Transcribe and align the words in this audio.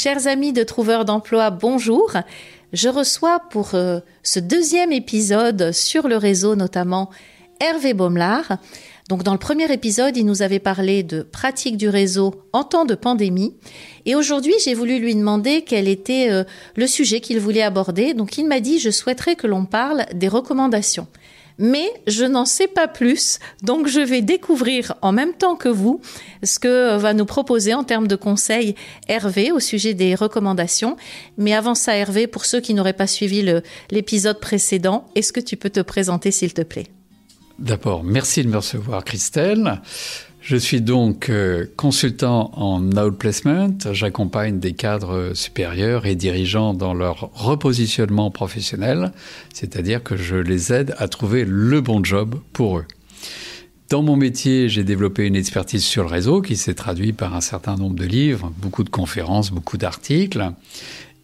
Chers 0.00 0.28
amis 0.28 0.52
de 0.52 0.62
Trouveurs 0.62 1.04
d'emploi, 1.04 1.50
bonjour. 1.50 2.12
Je 2.72 2.88
reçois 2.88 3.40
pour 3.50 3.74
euh, 3.74 3.98
ce 4.22 4.38
deuxième 4.38 4.92
épisode 4.92 5.72
sur 5.72 6.06
le 6.06 6.16
réseau 6.16 6.54
notamment 6.54 7.10
Hervé 7.58 7.94
Baumelard. 7.94 8.58
Donc 9.08 9.24
dans 9.24 9.32
le 9.32 9.40
premier 9.40 9.72
épisode, 9.72 10.16
il 10.16 10.24
nous 10.24 10.40
avait 10.40 10.60
parlé 10.60 11.02
de 11.02 11.22
pratique 11.22 11.76
du 11.76 11.88
réseau 11.88 12.44
en 12.52 12.62
temps 12.62 12.84
de 12.84 12.94
pandémie. 12.94 13.56
Et 14.06 14.14
aujourd'hui, 14.14 14.54
j'ai 14.64 14.74
voulu 14.74 15.00
lui 15.00 15.16
demander 15.16 15.62
quel 15.62 15.88
était 15.88 16.30
euh, 16.30 16.44
le 16.76 16.86
sujet 16.86 17.18
qu'il 17.18 17.40
voulait 17.40 17.62
aborder. 17.62 18.14
Donc 18.14 18.38
il 18.38 18.46
m'a 18.46 18.60
dit, 18.60 18.78
je 18.78 18.90
souhaiterais 18.90 19.34
que 19.34 19.48
l'on 19.48 19.64
parle 19.64 20.06
des 20.14 20.28
recommandations 20.28 21.08
mais 21.58 21.86
je 22.06 22.24
n'en 22.24 22.44
sais 22.44 22.68
pas 22.68 22.88
plus. 22.88 23.38
Donc 23.62 23.88
je 23.88 24.00
vais 24.00 24.22
découvrir 24.22 24.94
en 25.02 25.12
même 25.12 25.34
temps 25.34 25.56
que 25.56 25.68
vous 25.68 26.00
ce 26.42 26.58
que 26.58 26.96
va 26.96 27.14
nous 27.14 27.26
proposer 27.26 27.74
en 27.74 27.84
termes 27.84 28.06
de 28.06 28.16
conseils 28.16 28.74
Hervé 29.08 29.52
au 29.52 29.60
sujet 29.60 29.94
des 29.94 30.14
recommandations. 30.14 30.96
Mais 31.36 31.54
avant 31.54 31.74
ça, 31.74 31.96
Hervé, 31.96 32.26
pour 32.26 32.44
ceux 32.44 32.60
qui 32.60 32.74
n'auraient 32.74 32.92
pas 32.92 33.06
suivi 33.06 33.44
l'épisode 33.90 34.40
précédent, 34.40 35.06
est-ce 35.14 35.32
que 35.32 35.40
tu 35.40 35.56
peux 35.56 35.70
te 35.70 35.80
présenter 35.80 36.30
s'il 36.30 36.54
te 36.54 36.62
plaît? 36.62 36.86
D'abord, 37.58 38.04
merci 38.04 38.44
de 38.44 38.48
me 38.48 38.56
recevoir, 38.56 39.04
Christelle. 39.04 39.80
Je 40.48 40.56
suis 40.56 40.80
donc 40.80 41.28
euh, 41.28 41.66
consultant 41.76 42.52
en 42.54 42.82
outplacement. 42.96 43.68
J'accompagne 43.92 44.60
des 44.60 44.72
cadres 44.72 45.32
supérieurs 45.34 46.06
et 46.06 46.14
dirigeants 46.14 46.72
dans 46.72 46.94
leur 46.94 47.28
repositionnement 47.34 48.30
professionnel, 48.30 49.12
c'est-à-dire 49.52 50.02
que 50.02 50.16
je 50.16 50.36
les 50.36 50.72
aide 50.72 50.94
à 50.96 51.06
trouver 51.06 51.44
le 51.46 51.82
bon 51.82 52.02
job 52.02 52.40
pour 52.54 52.78
eux. 52.78 52.86
Dans 53.90 54.02
mon 54.02 54.16
métier, 54.16 54.70
j'ai 54.70 54.84
développé 54.84 55.26
une 55.26 55.36
expertise 55.36 55.84
sur 55.84 56.02
le 56.02 56.08
réseau 56.08 56.40
qui 56.40 56.56
s'est 56.56 56.72
traduite 56.72 57.18
par 57.18 57.34
un 57.34 57.42
certain 57.42 57.76
nombre 57.76 57.96
de 57.96 58.06
livres, 58.06 58.50
beaucoup 58.56 58.84
de 58.84 58.88
conférences, 58.88 59.50
beaucoup 59.50 59.76
d'articles. 59.76 60.52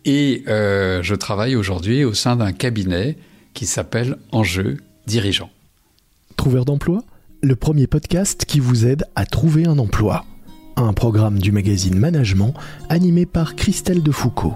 Et 0.04 0.44
euh, 0.48 1.02
je 1.02 1.14
travaille 1.14 1.56
aujourd'hui 1.56 2.04
au 2.04 2.12
sein 2.12 2.36
d'un 2.36 2.52
cabinet 2.52 3.16
qui 3.54 3.64
s'appelle 3.64 4.18
Enjeu 4.32 4.76
Dirigeant. 5.06 5.48
Trouveur 6.36 6.66
d'emploi? 6.66 7.02
Le 7.44 7.56
premier 7.56 7.86
podcast 7.86 8.46
qui 8.46 8.58
vous 8.58 8.86
aide 8.86 9.04
à 9.14 9.26
trouver 9.26 9.66
un 9.66 9.78
emploi. 9.78 10.24
Un 10.76 10.94
programme 10.94 11.38
du 11.38 11.52
magazine 11.52 11.98
Management 11.98 12.54
animé 12.88 13.26
par 13.26 13.54
Christelle 13.54 14.02
Defoucault. 14.02 14.54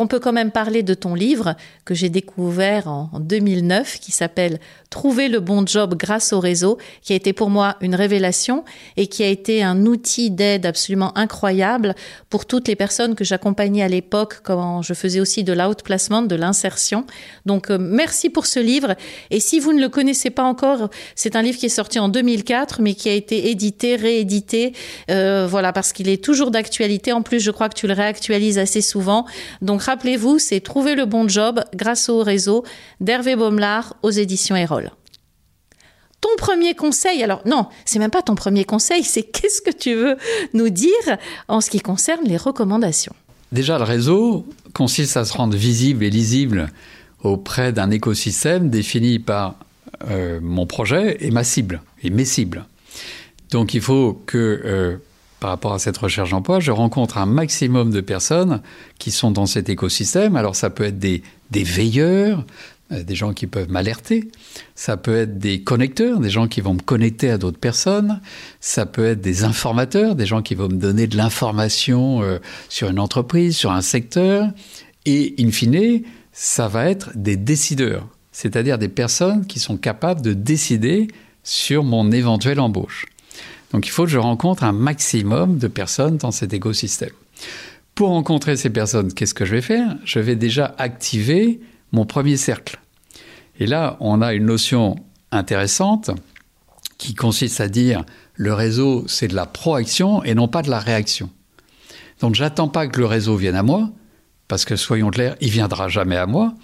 On 0.00 0.06
peut 0.06 0.20
quand 0.20 0.32
même 0.32 0.50
parler 0.50 0.82
de 0.82 0.94
ton 0.94 1.14
livre 1.14 1.54
que 1.84 1.94
j'ai 1.94 2.08
découvert 2.08 2.88
en 2.88 3.20
2009 3.20 3.98
qui 4.00 4.12
s'appelle 4.12 4.58
Trouver 4.90 5.28
le 5.28 5.40
bon 5.40 5.66
job 5.66 5.96
grâce 5.96 6.32
au 6.32 6.38
réseau, 6.38 6.78
qui 7.02 7.14
a 7.14 7.16
été 7.16 7.32
pour 7.32 7.50
moi 7.50 7.76
une 7.80 7.96
révélation 7.96 8.64
et 8.96 9.08
qui 9.08 9.24
a 9.24 9.26
été 9.26 9.60
un 9.60 9.86
outil 9.86 10.30
d'aide 10.30 10.66
absolument 10.66 11.16
incroyable 11.18 11.96
pour 12.30 12.46
toutes 12.46 12.68
les 12.68 12.76
personnes 12.76 13.16
que 13.16 13.24
j'accompagnais 13.24 13.82
à 13.82 13.88
l'époque 13.88 14.38
quand 14.44 14.82
je 14.82 14.94
faisais 14.94 15.18
aussi 15.18 15.42
de 15.42 15.52
l'outplacement, 15.52 16.22
de 16.22 16.36
l'insertion. 16.36 17.06
Donc 17.44 17.72
euh, 17.72 17.78
merci 17.80 18.30
pour 18.30 18.46
ce 18.46 18.60
livre 18.60 18.94
et 19.32 19.40
si 19.40 19.58
vous 19.58 19.72
ne 19.72 19.80
le 19.80 19.88
connaissez 19.88 20.30
pas 20.30 20.44
encore, 20.44 20.90
c'est 21.16 21.34
un 21.34 21.42
livre 21.42 21.58
qui 21.58 21.66
est 21.66 21.70
sorti 21.70 21.98
en 21.98 22.08
2004 22.08 22.80
mais 22.80 22.94
qui 22.94 23.08
a 23.08 23.14
été 23.14 23.50
édité, 23.50 23.96
réédité, 23.96 24.74
euh, 25.10 25.48
voilà 25.50 25.72
parce 25.72 25.92
qu'il 25.92 26.08
est 26.08 26.22
toujours 26.22 26.52
d'actualité. 26.52 27.12
En 27.12 27.22
plus, 27.22 27.40
je 27.40 27.50
crois 27.50 27.68
que 27.68 27.74
tu 27.74 27.88
le 27.88 27.94
réactualises 27.94 28.58
assez 28.58 28.80
souvent. 28.80 29.26
Donc 29.60 29.82
rappelez-vous, 29.84 30.38
c'est 30.38 30.60
Trouver 30.60 30.94
le 30.94 31.04
bon 31.04 31.28
job 31.28 31.62
grâce 31.74 32.08
au 32.08 32.22
réseau 32.22 32.64
d'Hervé 33.00 33.36
Baumelard 33.36 33.96
aux 34.02 34.10
éditions 34.10 34.56
Erol. 34.56 34.90
Ton 36.20 36.30
premier 36.38 36.74
conseil, 36.74 37.22
alors 37.22 37.42
non, 37.44 37.66
c'est 37.84 37.98
même 37.98 38.10
pas 38.10 38.22
ton 38.22 38.34
premier 38.34 38.64
conseil, 38.64 39.04
c'est 39.04 39.22
qu'est-ce 39.32 39.60
que 39.60 39.70
tu 39.70 39.94
veux 39.94 40.16
nous 40.54 40.70
dire 40.70 41.18
en 41.48 41.60
ce 41.60 41.70
qui 41.70 41.80
concerne 41.80 42.24
les 42.24 42.36
recommandations? 42.36 43.14
Déjà, 43.52 43.78
le 43.78 43.84
réseau 43.84 44.46
consiste 44.72 45.16
à 45.16 45.24
se 45.24 45.32
rendre 45.32 45.56
visible 45.56 46.02
et 46.02 46.10
lisible 46.10 46.70
auprès 47.22 47.72
d'un 47.72 47.90
écosystème 47.90 48.70
défini 48.70 49.18
par 49.18 49.56
euh, 50.10 50.40
mon 50.42 50.66
projet 50.66 51.18
et 51.20 51.30
ma 51.30 51.44
cible, 51.44 51.80
et 52.02 52.10
mes 52.10 52.24
cibles. 52.24 52.64
Donc 53.50 53.74
il 53.74 53.80
faut 53.80 54.20
que 54.26 54.60
euh, 54.64 54.96
par 55.44 55.50
rapport 55.50 55.74
à 55.74 55.78
cette 55.78 55.98
recherche 55.98 56.30
d'emploi, 56.30 56.58
je 56.58 56.70
rencontre 56.70 57.18
un 57.18 57.26
maximum 57.26 57.90
de 57.90 58.00
personnes 58.00 58.62
qui 58.98 59.10
sont 59.10 59.30
dans 59.30 59.44
cet 59.44 59.68
écosystème. 59.68 60.36
Alors 60.36 60.56
ça 60.56 60.70
peut 60.70 60.84
être 60.84 60.98
des, 60.98 61.22
veilleurs, 61.52 62.46
euh, 62.92 63.02
des 63.02 63.14
gens 63.14 63.34
qui 63.34 63.46
peuvent 63.46 63.70
m'alerter. 63.70 64.30
Ça 64.74 64.96
peut 64.96 65.14
être 65.14 65.38
des 65.38 65.60
connecteurs, 65.60 66.18
des 66.18 66.30
gens 66.30 66.48
qui 66.48 66.62
vont 66.62 66.72
me 66.72 66.80
connecter 66.80 67.28
à 67.28 67.36
d'autres 67.36 67.58
personnes. 67.58 68.22
Ça 68.60 68.86
peut 68.86 69.04
être 69.04 69.20
des 69.20 69.44
informateurs, 69.44 70.14
des 70.14 70.24
gens 70.24 70.40
qui 70.40 70.54
vont 70.54 70.68
me 70.68 70.78
donner 70.78 71.06
de 71.08 71.18
l'information 71.18 72.22
euh, 72.22 72.38
sur 72.70 72.88
une 72.88 72.98
entreprise, 72.98 73.54
sur 73.54 73.70
un 73.70 73.82
secteur. 73.82 74.48
Et 75.04 75.34
in 75.38 75.50
fine, 75.50 76.04
ça 76.32 76.68
va 76.68 76.88
être 76.88 77.10
des 77.16 77.36
décideurs, 77.36 78.08
c'est-à-dire 78.32 78.78
des 78.78 78.88
personnes 78.88 79.46
qui 79.46 79.60
sont 79.60 79.76
capables 79.76 80.22
de 80.22 80.32
décider 80.32 81.08
sur 81.42 81.84
mon 81.84 82.12
éventuelle 82.12 82.60
embauche. 82.60 83.04
Donc 83.74 83.88
il 83.88 83.90
faut 83.90 84.04
que 84.04 84.10
je 84.10 84.18
rencontre 84.18 84.62
un 84.62 84.70
maximum 84.70 85.58
de 85.58 85.66
personnes 85.66 86.16
dans 86.16 86.30
cet 86.30 86.52
écosystème. 86.52 87.10
Pour 87.96 88.10
rencontrer 88.10 88.56
ces 88.56 88.70
personnes, 88.70 89.12
qu'est-ce 89.12 89.34
que 89.34 89.44
je 89.44 89.50
vais 89.50 89.62
faire? 89.62 89.96
Je 90.04 90.20
vais 90.20 90.36
déjà 90.36 90.76
activer 90.78 91.60
mon 91.90 92.06
premier 92.06 92.36
cercle. 92.36 92.78
Et 93.58 93.66
là, 93.66 93.96
on 93.98 94.22
a 94.22 94.32
une 94.32 94.46
notion 94.46 94.94
intéressante 95.32 96.12
qui 96.98 97.16
consiste 97.16 97.60
à 97.60 97.66
dire 97.66 98.04
le 98.34 98.54
réseau, 98.54 99.06
c'est 99.08 99.26
de 99.26 99.34
la 99.34 99.44
proaction 99.44 100.22
et 100.22 100.36
non 100.36 100.46
pas 100.46 100.62
de 100.62 100.70
la 100.70 100.78
réaction. 100.78 101.28
Donc 102.20 102.36
j'attends 102.36 102.68
pas 102.68 102.86
que 102.86 103.00
le 103.00 103.06
réseau 103.06 103.34
vienne 103.34 103.56
à 103.56 103.64
moi, 103.64 103.90
parce 104.46 104.64
que 104.64 104.76
soyons 104.76 105.10
clairs, 105.10 105.34
il 105.40 105.50
viendra 105.50 105.88
jamais 105.88 106.16
à 106.16 106.26
moi. 106.26 106.54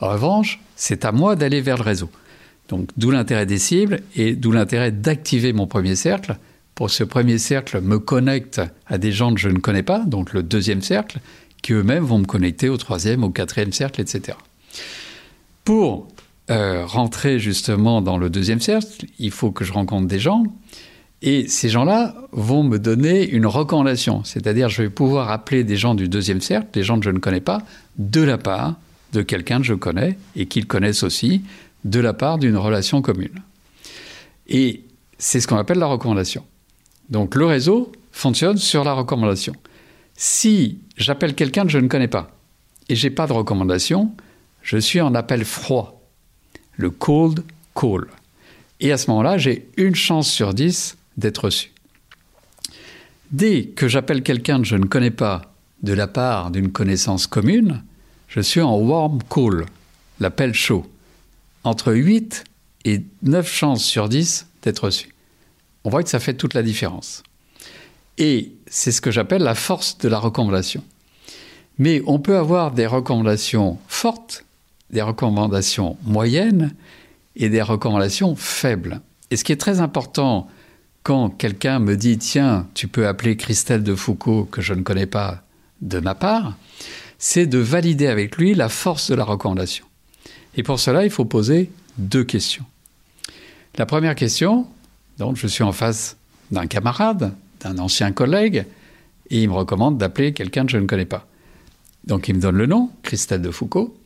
En 0.00 0.08
revanche, 0.08 0.60
c'est 0.74 1.04
à 1.04 1.12
moi 1.12 1.36
d'aller 1.36 1.60
vers 1.60 1.76
le 1.76 1.84
réseau. 1.84 2.10
Donc 2.68 2.90
d'où 2.96 3.12
l'intérêt 3.12 3.46
des 3.46 3.58
cibles 3.58 4.00
et 4.16 4.34
d'où 4.34 4.50
l'intérêt 4.50 4.90
d'activer 4.90 5.52
mon 5.52 5.68
premier 5.68 5.94
cercle 5.94 6.36
pour 6.76 6.90
ce 6.90 7.02
premier 7.02 7.38
cercle, 7.38 7.80
me 7.80 7.98
connecte 7.98 8.60
à 8.86 8.98
des 8.98 9.10
gens 9.10 9.34
que 9.34 9.40
je 9.40 9.48
ne 9.48 9.58
connais 9.58 9.82
pas, 9.82 10.00
donc 10.00 10.34
le 10.34 10.42
deuxième 10.42 10.82
cercle, 10.82 11.18
qui 11.62 11.72
eux-mêmes 11.72 12.04
vont 12.04 12.18
me 12.18 12.26
connecter 12.26 12.68
au 12.68 12.76
troisième, 12.76 13.24
au 13.24 13.30
quatrième 13.30 13.72
cercle, 13.72 14.00
etc. 14.00 14.36
Pour 15.64 16.06
euh, 16.50 16.84
rentrer 16.84 17.40
justement 17.40 18.02
dans 18.02 18.18
le 18.18 18.28
deuxième 18.28 18.60
cercle, 18.60 19.06
il 19.18 19.30
faut 19.30 19.50
que 19.50 19.64
je 19.64 19.72
rencontre 19.72 20.06
des 20.06 20.18
gens, 20.18 20.44
et 21.22 21.48
ces 21.48 21.70
gens-là 21.70 22.14
vont 22.32 22.62
me 22.62 22.78
donner 22.78 23.26
une 23.26 23.46
recommandation, 23.46 24.22
c'est-à-dire 24.22 24.68
je 24.68 24.82
vais 24.82 24.90
pouvoir 24.90 25.30
appeler 25.30 25.64
des 25.64 25.78
gens 25.78 25.94
du 25.94 26.10
deuxième 26.10 26.42
cercle, 26.42 26.68
des 26.74 26.82
gens 26.82 26.98
que 26.98 27.06
je 27.06 27.10
ne 27.10 27.18
connais 27.18 27.40
pas, 27.40 27.62
de 27.96 28.20
la 28.20 28.36
part 28.36 28.74
de 29.14 29.22
quelqu'un 29.22 29.60
que 29.60 29.66
je 29.66 29.74
connais 29.74 30.18
et 30.36 30.44
qu'ils 30.44 30.66
connaissent 30.66 31.04
aussi, 31.04 31.40
de 31.86 32.00
la 32.00 32.12
part 32.12 32.36
d'une 32.36 32.58
relation 32.58 33.00
commune. 33.00 33.42
Et 34.46 34.84
c'est 35.18 35.40
ce 35.40 35.48
qu'on 35.48 35.56
appelle 35.56 35.78
la 35.78 35.86
recommandation. 35.86 36.44
Donc 37.10 37.34
le 37.34 37.46
réseau 37.46 37.92
fonctionne 38.12 38.56
sur 38.56 38.84
la 38.84 38.92
recommandation. 38.92 39.54
Si 40.16 40.78
j'appelle 40.96 41.34
quelqu'un 41.34 41.64
que 41.64 41.70
je 41.70 41.78
ne 41.78 41.88
connais 41.88 42.08
pas 42.08 42.30
et 42.88 42.96
j'ai 42.96 43.10
pas 43.10 43.26
de 43.26 43.32
recommandation, 43.32 44.12
je 44.62 44.78
suis 44.78 45.00
en 45.00 45.14
appel 45.14 45.44
froid, 45.44 46.00
le 46.76 46.90
cold 46.90 47.44
call. 47.74 48.06
Et 48.80 48.92
à 48.92 48.98
ce 48.98 49.10
moment-là, 49.10 49.38
j'ai 49.38 49.68
une 49.76 49.94
chance 49.94 50.30
sur 50.30 50.54
dix 50.54 50.96
d'être 51.16 51.44
reçu. 51.44 51.72
Dès 53.30 53.64
que 53.64 53.88
j'appelle 53.88 54.22
quelqu'un 54.22 54.58
que 54.58 54.66
je 54.66 54.76
ne 54.76 54.84
connais 54.84 55.10
pas 55.10 55.54
de 55.82 55.92
la 55.92 56.06
part 56.06 56.50
d'une 56.50 56.72
connaissance 56.72 57.26
commune, 57.26 57.82
je 58.28 58.40
suis 58.40 58.60
en 58.60 58.76
warm 58.76 59.18
call, 59.28 59.66
l'appel 60.20 60.54
chaud. 60.54 60.86
Entre 61.64 61.92
8 61.92 62.44
et 62.84 63.02
9 63.22 63.50
chances 63.50 63.84
sur 63.84 64.08
10 64.08 64.46
d'être 64.62 64.84
reçu 64.84 65.15
on 65.86 65.88
voit 65.88 66.02
que 66.02 66.08
ça 66.08 66.18
fait 66.18 66.34
toute 66.34 66.54
la 66.54 66.64
différence. 66.64 67.22
Et 68.18 68.50
c'est 68.66 68.90
ce 68.90 69.00
que 69.00 69.12
j'appelle 69.12 69.42
la 69.42 69.54
force 69.54 69.98
de 69.98 70.08
la 70.08 70.18
recommandation. 70.18 70.82
Mais 71.78 72.02
on 72.06 72.18
peut 72.18 72.36
avoir 72.36 72.72
des 72.72 72.86
recommandations 72.86 73.78
fortes 73.86 74.44
des 74.90 75.02
recommandations 75.02 75.96
moyennes 76.04 76.74
et 77.36 77.48
des 77.48 77.62
recommandations 77.62 78.34
faibles. 78.34 79.00
Et 79.30 79.36
ce 79.36 79.44
qui 79.44 79.52
est 79.52 79.60
très 79.60 79.80
important 79.80 80.48
quand 81.04 81.30
quelqu'un 81.30 81.78
me 81.78 81.96
dit 81.96 82.18
Tiens, 82.18 82.66
tu 82.74 82.88
peux 82.88 83.06
appeler 83.06 83.36
Christelle 83.36 83.84
de 83.84 83.94
Foucault, 83.94 84.44
que 84.44 84.62
je 84.62 84.74
ne 84.74 84.82
connais 84.82 85.06
pas 85.06 85.42
de 85.82 86.00
ma 86.00 86.16
part, 86.16 86.56
c'est 87.18 87.46
de 87.46 87.58
valider 87.58 88.08
avec 88.08 88.36
lui 88.36 88.54
la 88.54 88.68
force 88.68 89.10
de 89.10 89.14
la 89.14 89.24
recommandation. 89.24 89.86
Et 90.56 90.64
pour 90.64 90.80
cela, 90.80 91.04
il 91.04 91.10
faut 91.10 91.24
poser 91.24 91.70
deux 91.96 92.24
questions. 92.24 92.64
La 93.78 93.86
première 93.86 94.14
question, 94.14 94.66
donc 95.18 95.36
je 95.36 95.46
suis 95.46 95.64
en 95.64 95.72
face 95.72 96.16
d'un 96.50 96.66
camarade, 96.66 97.34
d'un 97.60 97.78
ancien 97.78 98.12
collègue, 98.12 98.66
et 99.30 99.42
il 99.42 99.48
me 99.48 99.54
recommande 99.54 99.98
d'appeler 99.98 100.32
quelqu'un 100.32 100.66
que 100.66 100.72
je 100.72 100.78
ne 100.78 100.86
connais 100.86 101.06
pas. 101.06 101.26
Donc 102.04 102.28
il 102.28 102.36
me 102.36 102.40
donne 102.40 102.56
le 102.56 102.66
nom, 102.66 102.90
Christelle 103.02 103.42
de 103.42 103.50
Foucault, 103.50 103.96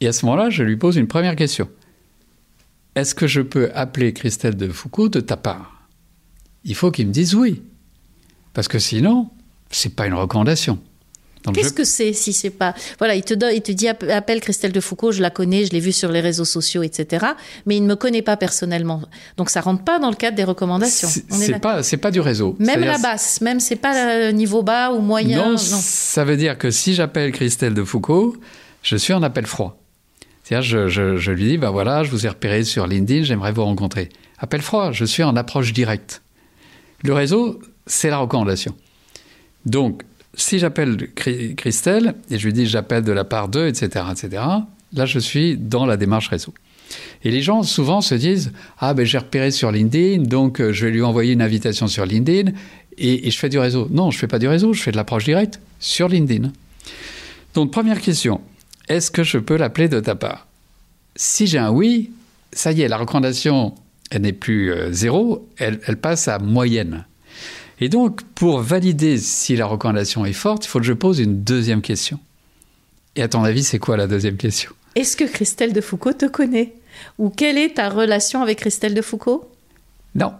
et 0.00 0.08
à 0.08 0.12
ce 0.12 0.24
moment-là, 0.26 0.50
je 0.50 0.62
lui 0.62 0.76
pose 0.76 0.96
une 0.96 1.08
première 1.08 1.36
question. 1.36 1.68
Est-ce 2.94 3.14
que 3.14 3.26
je 3.26 3.40
peux 3.40 3.70
appeler 3.74 4.12
Christelle 4.12 4.56
de 4.56 4.68
Foucault 4.68 5.08
de 5.08 5.20
ta 5.20 5.36
part? 5.36 5.88
Il 6.64 6.74
faut 6.74 6.90
qu'il 6.90 7.06
me 7.06 7.12
dise 7.12 7.34
oui. 7.34 7.62
Parce 8.54 8.68
que 8.68 8.78
sinon, 8.78 9.30
ce 9.70 9.88
n'est 9.88 9.94
pas 9.94 10.06
une 10.06 10.14
recommandation. 10.14 10.78
Qu'est-ce 11.52 11.72
que 11.72 11.84
c'est 11.84 12.12
si 12.12 12.32
c'est 12.32 12.50
pas 12.50 12.74
voilà 12.98 13.14
il 13.14 13.22
te 13.22 13.34
donne 13.34 13.52
il 13.54 13.62
te 13.62 13.72
dit 13.72 13.88
appelle 13.88 14.40
Christelle 14.40 14.72
de 14.72 14.80
Foucault 14.80 15.12
je 15.12 15.22
la 15.22 15.30
connais 15.30 15.64
je 15.64 15.70
l'ai 15.70 15.80
vue 15.80 15.92
sur 15.92 16.10
les 16.10 16.20
réseaux 16.20 16.44
sociaux 16.44 16.82
etc 16.82 17.26
mais 17.66 17.76
il 17.76 17.82
ne 17.82 17.88
me 17.88 17.96
connaît 17.96 18.22
pas 18.22 18.36
personnellement. 18.36 19.02
Donc 19.36 19.50
ça 19.50 19.60
rentre 19.60 19.84
pas 19.84 19.98
dans 19.98 20.10
le 20.10 20.16
cadre 20.16 20.36
des 20.36 20.44
recommandations. 20.44 21.08
C'est 21.08 21.60
pas 21.60 21.82
c'est 21.82 21.96
pas 21.96 22.10
du 22.10 22.20
réseau. 22.20 22.56
Même 22.58 22.80
la 22.80 22.98
basse 22.98 23.40
même 23.40 23.60
c'est 23.60 23.76
pas 23.76 24.32
niveau 24.32 24.62
bas 24.62 24.92
ou 24.92 25.00
moyen 25.00 25.38
non, 25.38 25.50
non. 25.52 25.56
ça 25.58 26.24
veut 26.24 26.36
dire 26.36 26.58
que 26.58 26.70
si 26.70 26.94
j'appelle 26.94 27.32
Christelle 27.32 27.74
de 27.74 27.84
Foucault 27.84 28.36
je 28.82 28.96
suis 28.96 29.12
en 29.12 29.22
appel 29.22 29.46
froid. 29.46 29.80
C'est-à-dire 30.42 30.68
je, 30.68 30.88
je, 30.88 31.16
je, 31.16 31.32
lui 31.32 31.44
dis 31.44 31.58
ben 31.58 31.70
voilà 31.70 32.04
je 32.04 32.10
vous 32.10 32.26
ai 32.26 32.28
repéré 32.28 32.64
sur 32.64 32.86
LinkedIn 32.86 33.24
j'aimerais 33.24 33.52
vous 33.52 33.64
rencontrer. 33.64 34.08
Appel 34.38 34.62
froid 34.62 34.92
je 34.92 35.04
suis 35.04 35.22
en 35.22 35.36
approche 35.36 35.72
directe. 35.72 36.22
Le 37.04 37.12
réseau 37.12 37.60
c'est 37.86 38.10
la 38.10 38.18
recommandation. 38.18 38.74
Donc 39.64 40.02
si 40.38 40.58
j'appelle 40.58 40.96
Christelle 41.56 42.14
et 42.30 42.38
je 42.38 42.46
lui 42.46 42.52
dis 42.52 42.66
j'appelle 42.66 43.02
de 43.02 43.12
la 43.12 43.24
part 43.24 43.48
d'eux, 43.48 43.66
etc., 43.66 44.06
etc., 44.10 44.42
là 44.92 45.04
je 45.04 45.18
suis 45.18 45.56
dans 45.58 45.84
la 45.84 45.96
démarche 45.96 46.28
réseau. 46.28 46.54
Et 47.24 47.30
les 47.30 47.42
gens 47.42 47.62
souvent 47.64 48.00
se 48.00 48.14
disent 48.14 48.52
Ah, 48.78 48.94
ben 48.94 49.04
j'ai 49.04 49.18
repéré 49.18 49.50
sur 49.50 49.70
LinkedIn, 49.70 50.22
donc 50.22 50.60
euh, 50.60 50.72
je 50.72 50.86
vais 50.86 50.92
lui 50.92 51.02
envoyer 51.02 51.32
une 51.32 51.42
invitation 51.42 51.86
sur 51.86 52.06
LinkedIn 52.06 52.52
et, 52.96 53.30
je 53.30 53.38
fais 53.38 53.48
du 53.48 53.58
réseau. 53.58 53.88
Non, 53.90 54.10
je 54.10 54.16
ne 54.16 54.20
fais 54.20 54.26
pas 54.26 54.38
du 54.38 54.48
réseau, 54.48 54.72
je 54.72 54.82
fais 54.82 54.92
de 54.92 54.96
l'approche 54.96 55.24
directe 55.24 55.60
sur 55.80 56.08
LinkedIn. 56.08 56.52
Donc, 57.54 57.72
première 57.72 58.00
question 58.00 58.40
est-ce 58.88 59.10
que 59.10 59.22
je 59.22 59.36
peux 59.36 59.56
l'appeler 59.56 59.88
de 59.88 60.00
ta 60.00 60.14
part? 60.14 60.46
Si 61.14 61.46
j'ai 61.46 61.58
un 61.58 61.70
oui, 61.70 62.10
ça 62.52 62.72
y 62.72 62.80
est, 62.80 62.88
la 62.88 62.96
recommandation, 62.96 63.74
elle 64.10 64.22
n'est 64.22 64.32
plus 64.32 64.72
euh, 64.72 64.90
zéro, 64.92 65.46
elle, 65.58 65.78
elle 65.86 65.98
passe 65.98 66.26
à 66.26 66.38
moyenne. 66.38 67.04
Et 67.80 67.88
donc, 67.88 68.22
pour 68.34 68.60
valider 68.60 69.18
si 69.18 69.56
la 69.56 69.66
recommandation 69.66 70.24
est 70.24 70.32
forte, 70.32 70.64
il 70.64 70.68
faut 70.68 70.80
que 70.80 70.86
je 70.86 70.92
pose 70.92 71.20
une 71.20 71.42
deuxième 71.44 71.80
question. 71.80 72.18
Et 73.16 73.22
à 73.22 73.28
ton 73.28 73.44
avis, 73.44 73.64
c'est 73.64 73.78
quoi 73.78 73.96
la 73.96 74.06
deuxième 74.06 74.36
question? 74.36 74.72
Est-ce 74.94 75.16
que 75.16 75.24
Christelle 75.24 75.72
de 75.72 75.80
Foucault 75.80 76.12
te 76.12 76.26
connaît? 76.26 76.74
Ou 77.18 77.30
quelle 77.30 77.58
est 77.58 77.76
ta 77.76 77.88
relation 77.88 78.42
avec 78.42 78.58
Christelle 78.58 78.94
de 78.94 79.02
Foucault? 79.02 79.48
Non. 80.14 80.32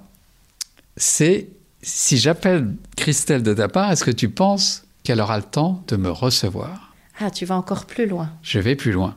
C'est 0.96 1.48
si 1.82 2.18
j'appelle 2.18 2.74
Christelle 2.96 3.42
de 3.42 3.54
ta 3.54 3.68
part, 3.68 3.92
est-ce 3.92 4.04
que 4.04 4.10
tu 4.10 4.28
penses 4.28 4.84
qu'elle 5.04 5.20
aura 5.20 5.36
le 5.36 5.44
temps 5.44 5.82
de 5.86 5.96
me 5.96 6.10
recevoir? 6.10 6.94
Ah, 7.20 7.30
tu 7.30 7.44
vas 7.44 7.56
encore 7.56 7.86
plus 7.86 8.06
loin. 8.06 8.30
Je 8.42 8.58
vais 8.58 8.76
plus 8.76 8.92
loin. 8.92 9.16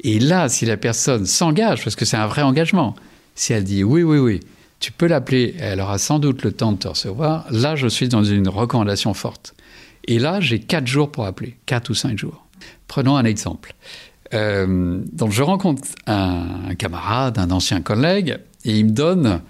Et 0.00 0.18
là, 0.18 0.48
si 0.48 0.64
la 0.64 0.76
personne 0.76 1.26
s'engage, 1.26 1.82
parce 1.84 1.96
que 1.96 2.04
c'est 2.04 2.16
un 2.16 2.26
vrai 2.26 2.42
engagement, 2.42 2.94
si 3.34 3.52
elle 3.52 3.64
dit 3.64 3.84
oui, 3.84 4.02
oui, 4.02 4.18
oui, 4.18 4.40
tu 4.80 4.92
peux 4.92 5.06
l'appeler, 5.06 5.54
elle 5.58 5.80
aura 5.80 5.98
sans 5.98 6.18
doute 6.18 6.42
le 6.42 6.52
temps 6.52 6.72
de 6.72 6.78
te 6.78 6.88
recevoir. 6.88 7.46
Là, 7.50 7.74
je 7.76 7.88
suis 7.88 8.08
dans 8.08 8.22
une 8.22 8.48
recommandation 8.48 9.12
forte. 9.14 9.54
Et 10.06 10.18
là, 10.18 10.40
j'ai 10.40 10.60
quatre 10.60 10.86
jours 10.86 11.10
pour 11.10 11.24
appeler, 11.24 11.56
quatre 11.66 11.90
ou 11.90 11.94
cinq 11.94 12.16
jours. 12.16 12.46
Prenons 12.86 13.16
un 13.16 13.24
exemple. 13.24 13.74
Euh, 14.34 15.00
donc, 15.12 15.32
je 15.32 15.42
rencontre 15.42 15.82
un, 16.06 16.74
camarade, 16.76 17.38
un 17.38 17.50
ancien 17.50 17.80
collègue, 17.80 18.38
et 18.64 18.78
il 18.78 18.86
me 18.86 18.90
donne 18.90 19.40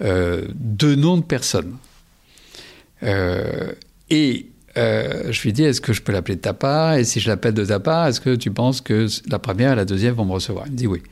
euh, 0.00 0.46
deux 0.54 0.94
noms 0.94 1.18
de 1.18 1.22
personnes. 1.22 1.76
Euh, 3.02 3.72
et 4.08 4.46
je 4.76 5.42
lui 5.42 5.52
dis, 5.52 5.64
est-ce 5.64 5.80
que 5.80 5.92
je 5.92 6.00
peux 6.00 6.12
l'appeler 6.12 6.36
de 6.36 6.40
ta 6.40 6.54
part? 6.54 6.94
Et 6.94 7.04
si 7.04 7.20
je 7.20 7.28
l'appelle 7.28 7.52
de 7.52 7.64
ta 7.64 7.80
part, 7.80 8.06
est-ce 8.06 8.20
que 8.20 8.34
tu 8.34 8.50
penses 8.50 8.80
que 8.80 9.06
la 9.28 9.38
première 9.38 9.72
et 9.72 9.76
la 9.76 9.84
deuxième 9.84 10.14
vont 10.14 10.24
me 10.24 10.32
recevoir? 10.32 10.66
Il 10.66 10.72
me 10.72 10.76
dit 10.76 10.86
oui. 10.86 11.02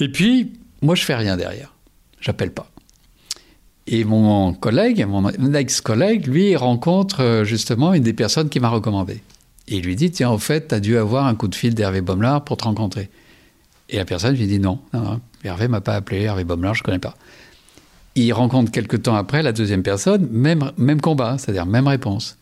Et 0.00 0.10
puis, 0.10 0.52
moi, 0.82 0.96
je 0.96 1.04
fais 1.04 1.14
rien 1.14 1.36
derrière 1.36 1.73
j'appelle 2.24 2.52
pas. 2.52 2.70
Et 3.86 4.04
mon 4.04 4.54
collègue, 4.54 5.06
mon 5.06 5.28
ex-collègue, 5.52 6.26
lui, 6.26 6.56
rencontre 6.56 7.42
justement 7.44 7.92
une 7.92 8.02
des 8.02 8.14
personnes 8.14 8.48
qui 8.48 8.58
m'a 8.58 8.70
recommandé. 8.70 9.22
Et 9.68 9.76
il 9.76 9.84
lui 9.84 9.94
dit, 9.94 10.10
tiens, 10.10 10.30
au 10.30 10.38
fait, 10.38 10.68
tu 10.68 10.74
as 10.74 10.80
dû 10.80 10.96
avoir 10.96 11.26
un 11.26 11.34
coup 11.34 11.48
de 11.48 11.54
fil 11.54 11.74
d'Hervé 11.74 12.00
Baumlard 12.00 12.44
pour 12.44 12.56
te 12.56 12.64
rencontrer. 12.64 13.10
Et 13.90 13.96
la 13.96 14.04
personne 14.04 14.34
lui 14.34 14.46
dit, 14.46 14.58
non, 14.58 14.78
non, 14.92 15.00
non 15.00 15.20
Hervé 15.44 15.68
m'a 15.68 15.82
pas 15.82 15.94
appelé, 15.94 16.22
Hervé 16.22 16.44
Baumlard, 16.44 16.74
je 16.74 16.80
ne 16.80 16.84
connais 16.84 16.98
pas. 16.98 17.14
Il 18.14 18.32
rencontre 18.32 18.70
quelques 18.70 19.02
temps 19.02 19.16
après 19.16 19.42
la 19.42 19.52
deuxième 19.52 19.82
personne, 19.82 20.28
même, 20.30 20.72
même 20.78 21.00
combat, 21.00 21.36
c'est-à-dire 21.36 21.66
même 21.66 21.88
réponse. 21.88 22.38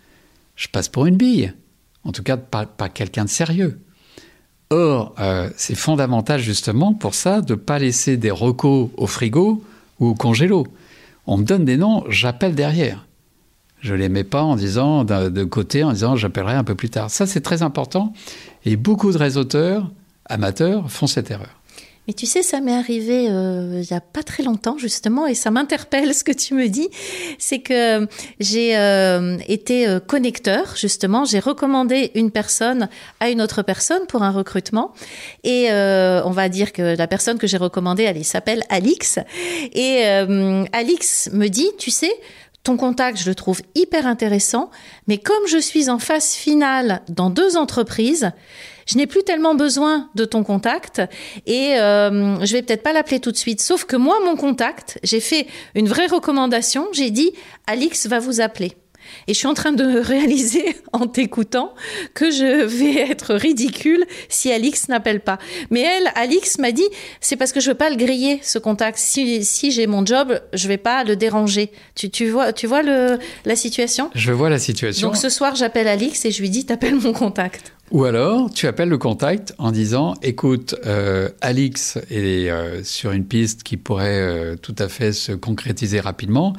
Je 0.55 0.69
passe 0.69 0.89
pour 0.89 1.07
une 1.07 1.17
bille. 1.17 1.53
En 2.05 2.13
tout 2.13 2.23
cas, 2.23 2.37
pas, 2.37 2.67
pas 2.67 2.89
quelqu'un 2.89 3.25
de 3.25 3.31
sérieux. 3.31 3.81
Or, 4.71 5.15
euh, 5.19 5.51
c'est 5.57 5.75
fondamental 5.75 6.41
justement 6.41 6.95
pour 6.95 7.15
ça 7.15 7.41
de 7.41 7.53
ne 7.53 7.59
pas 7.59 7.79
laisser 7.79 8.17
des 8.17 8.31
recos 8.31 8.91
au 8.97 9.07
frigo 9.07 9.63
ou 10.03 10.15
congélo. 10.15 10.67
On 11.27 11.39
me 11.39 11.45
donne 11.45 11.65
des 11.65 11.77
noms, 11.77 12.05
j'appelle 12.09 12.55
derrière. 12.55 13.07
Je 13.81 13.93
ne 13.93 13.99
les 13.99 14.09
mets 14.09 14.25
pas 14.25 14.43
en 14.43 14.57
disant 14.57 15.05
de 15.05 15.45
côté, 15.45 15.83
en 15.85 15.93
disant 15.93 16.17
j'appellerai 16.17 16.55
un 16.55 16.65
peu 16.65 16.75
plus 16.75 16.91
tard. 16.91 17.11
Ça, 17.11 17.27
c'est 17.27 17.41
très 17.41 17.63
important. 17.63 18.13
Et 18.65 18.77
beaucoup 18.77 19.13
de 19.13 19.19
réseauteurs 19.19 19.91
amateurs 20.27 20.91
font 20.91 21.07
cette 21.07 21.31
erreur. 21.31 21.62
Mais 22.09 22.15
tu 22.15 22.27
sais, 22.27 22.43
ça 22.43 22.61
m'est 22.61 22.75
arrivé 22.75 23.29
euh, 23.31 23.81
il 23.81 23.89
y 23.89 23.95
a 23.95 24.01
pas 24.01 24.25
très 24.25 24.43
longtemps 24.43 24.77
justement, 24.77 25.27
et 25.29 25.35
ça 25.35 25.53
m'interpelle 25.53 26.13
ce 26.15 26.25
que 26.25 26.33
tu 26.33 26.55
me 26.55 26.69
dis. 26.69 26.89
C'est 27.39 27.61
que 27.61 28.09
j'ai 28.41 28.77
euh, 28.77 29.39
été 29.47 29.87
euh, 29.87 30.01
connecteur 30.01 30.75
justement. 30.77 31.25
J'ai 31.25 31.39
recommandé 31.39 32.11
une 32.15 32.33
personne 32.33 32.89
à 33.21 33.31
une 33.31 33.41
autre 33.41 33.63
personne 33.63 34.05
pour 34.09 34.23
un 34.25 34.31
recrutement, 34.31 34.93
et 35.45 35.71
euh, 35.71 36.23
on 36.25 36.31
va 36.31 36.49
dire 36.49 36.73
que 36.73 36.97
la 36.97 37.07
personne 37.07 37.39
que 37.39 37.47
j'ai 37.47 37.57
recommandée, 37.57 38.03
elle 38.03 38.25
s'appelle 38.25 38.65
Alix. 38.69 39.19
Et 39.73 40.01
euh, 40.07 40.65
Alix 40.73 41.31
me 41.33 41.49
dit, 41.49 41.71
tu 41.79 41.91
sais. 41.91 42.13
Ton 42.65 42.77
contact, 42.77 43.19
je 43.19 43.29
le 43.29 43.35
trouve 43.35 43.61
hyper 43.75 44.07
intéressant, 44.07 44.71
mais 45.09 45.19
comme 45.19 45.49
je 45.49 45.59
suis 45.59 45.91
en 45.91 45.99
phase 45.99 46.31
finale 46.31 47.03
dans 47.09 47.29
deux 47.29 47.57
entreprises, 47.57 48.31
je 48.87 48.97
n'ai 48.97 49.07
plus 49.07 49.23
tellement 49.23 49.55
besoin 49.55 50.11
de 50.15 50.25
ton 50.25 50.45
contact 50.45 51.03
et 51.47 51.75
euh, 51.77 52.45
je 52.45 52.53
vais 52.53 52.63
peut-être 52.63 52.83
pas 52.83 52.93
l'appeler 52.93 53.21
tout 53.21 53.33
de 53.33 53.37
suite. 53.37 53.61
Sauf 53.61 53.85
que 53.85 53.97
moi, 53.97 54.19
mon 54.25 54.37
contact, 54.37 54.99
j'ai 55.03 55.21
fait 55.21 55.47
une 55.75 55.89
vraie 55.89 56.07
recommandation. 56.07 56.89
J'ai 56.93 57.11
dit, 57.11 57.33
Alix 57.67 58.07
va 58.07 58.19
vous 58.19 58.41
appeler. 58.41 58.77
Et 59.27 59.35
je 59.35 59.39
suis 59.39 59.47
en 59.47 59.55
train 59.55 59.73
de 59.73 59.85
réaliser 60.01 60.77
en 60.93 61.07
t'écoutant 61.07 61.75
que 62.15 62.31
je 62.31 62.65
vais 62.65 63.11
être 63.11 63.35
ridicule 63.35 64.05
si 64.29 64.53
Alix 64.53 64.89
n'appelle 64.89 65.21
pas. 65.21 65.39
Mais 65.71 65.81
elle, 65.81 66.11
Alix 66.15 66.59
m'a 66.59 66.73
dit, 66.73 66.87
c'est 67.21 67.37
parce 67.37 67.53
que 67.53 67.61
je 67.61 67.71
veux 67.71 67.77
pas 67.77 67.91
le 67.91 67.97
griller, 67.97 68.41
ce 68.43 68.59
contact. 68.59 68.99
Si, 68.99 69.45
si 69.45 69.71
j'ai 69.71 69.87
mon 69.87 70.05
job, 70.05 70.41
je 70.53 70.69
vais 70.69 70.77
pas 70.79 71.05
le 71.05 71.17
déranger. 71.17 71.73
Tu, 71.95 72.11
tu 72.11 72.29
vois, 72.29 72.53
tu 72.53 72.67
vois 72.67 72.83
le, 72.83 73.19
la 73.45 73.57
situation? 73.57 74.11
Je 74.15 74.33
vois 74.33 74.51
la 74.51 74.59
situation. 74.59 75.09
Donc 75.09 75.17
ce 75.17 75.29
soir, 75.29 75.55
j'appelle 75.55 75.89
Alix 75.89 76.25
et 76.25 76.31
je 76.31 76.41
lui 76.41 76.51
dis, 76.51 76.65
t'appelles 76.65 76.97
mon 76.97 77.13
contact. 77.13 77.73
Ou 77.93 78.05
alors, 78.05 78.51
tu 78.51 78.67
appelles 78.67 78.89
le 78.89 78.97
contact 78.97 79.55
en 79.59 79.71
disant 79.71 80.15
Écoute, 80.23 80.75
euh, 80.87 81.29
Alix 81.43 81.99
est 82.11 82.49
euh, 82.51 82.83
sur 82.83 83.13
une 83.13 83.27
piste 83.27 83.65
qui 83.65 83.77
pourrait 83.77 84.19
euh, 84.19 84.57
tout 84.57 84.75
à 84.79 84.89
fait 84.89 85.13
se 85.13 85.33
concrétiser 85.33 86.01
rapidement. 86.01 86.55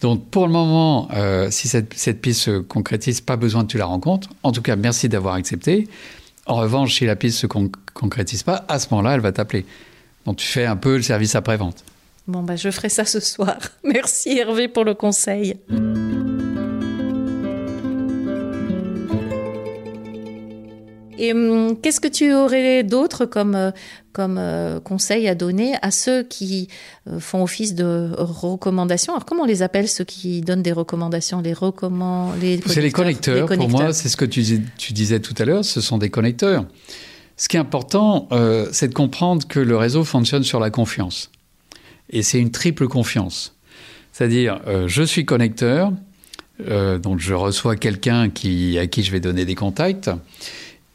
Donc, 0.00 0.30
pour 0.30 0.46
le 0.46 0.52
moment, 0.52 1.08
euh, 1.12 1.48
si 1.50 1.68
cette, 1.68 2.20
piste 2.22 2.40
se 2.40 2.58
concrétise, 2.60 3.20
pas 3.20 3.36
besoin 3.36 3.64
que 3.64 3.72
tu 3.72 3.76
la 3.76 3.84
rencontres. 3.84 4.30
En 4.42 4.52
tout 4.52 4.62
cas, 4.62 4.74
merci 4.74 5.10
d'avoir 5.10 5.34
accepté. 5.34 5.86
En 6.46 6.56
revanche, 6.56 6.94
si 6.94 7.04
la 7.04 7.14
piste 7.14 7.38
se 7.38 7.46
con 7.46 7.70
concrétise 7.92 8.42
pas, 8.42 8.64
à 8.66 8.78
ce 8.78 8.86
moment-là, 8.92 9.14
elle 9.14 9.20
va 9.20 9.32
t'appeler. 9.32 9.66
Donc, 10.24 10.38
tu 10.38 10.46
fais 10.46 10.64
un 10.64 10.76
peu 10.76 10.96
le 10.96 11.02
service 11.02 11.34
après-vente. 11.34 11.84
Bon, 12.26 12.42
bah, 12.42 12.56
je 12.56 12.70
ferai 12.70 12.88
ça 12.88 13.04
ce 13.04 13.20
soir. 13.20 13.58
Merci 13.84 14.38
Hervé 14.38 14.66
pour 14.68 14.84
le 14.84 14.94
conseil. 14.94 15.56
Et 21.20 21.34
hum, 21.34 21.78
qu'est-ce 21.80 22.00
que 22.00 22.08
tu 22.08 22.32
aurais 22.32 22.82
d'autre 22.82 23.26
comme, 23.26 23.54
euh, 23.54 23.70
comme 24.12 24.38
euh, 24.38 24.80
conseil 24.80 25.28
à 25.28 25.34
donner 25.34 25.74
à 25.82 25.90
ceux 25.90 26.22
qui 26.22 26.68
euh, 27.06 27.20
font 27.20 27.42
office 27.42 27.74
de 27.74 28.10
recommandation 28.16 29.12
Alors, 29.12 29.26
comment 29.26 29.42
on 29.42 29.46
les 29.46 29.60
appelle, 29.62 29.86
ceux 29.86 30.04
qui 30.04 30.40
donnent 30.40 30.62
des 30.62 30.72
recommandations? 30.72 31.42
Les 31.42 31.52
recommand... 31.52 32.32
C'est 32.64 32.80
les 32.80 32.90
connecteurs. 32.90 33.46
Pour 33.46 33.68
moi, 33.68 33.92
c'est 33.92 34.08
ce 34.08 34.16
que 34.16 34.24
tu, 34.24 34.64
tu 34.78 34.92
disais 34.94 35.20
tout 35.20 35.34
à 35.38 35.44
l'heure, 35.44 35.62
ce 35.62 35.82
sont 35.82 35.98
des 35.98 36.08
connecteurs. 36.08 36.64
Ce 37.36 37.48
qui 37.48 37.58
est 37.58 37.60
important, 37.60 38.26
euh, 38.32 38.68
c'est 38.72 38.88
de 38.88 38.94
comprendre 38.94 39.46
que 39.46 39.60
le 39.60 39.76
réseau 39.76 40.04
fonctionne 40.04 40.42
sur 40.42 40.58
la 40.58 40.70
confiance. 40.70 41.30
Et 42.08 42.22
c'est 42.22 42.40
une 42.40 42.50
triple 42.50 42.88
confiance. 42.88 43.54
C'est-à-dire, 44.12 44.60
je 44.88 45.02
suis 45.04 45.24
connecteur, 45.24 45.92
donc 46.58 47.20
je 47.20 47.32
reçois 47.32 47.76
quelqu'un 47.76 48.28
qui, 48.28 48.76
à 48.76 48.88
qui 48.88 49.04
je 49.04 49.12
vais 49.12 49.20
donner 49.20 49.44
des 49.44 49.54
contacts. 49.54 50.10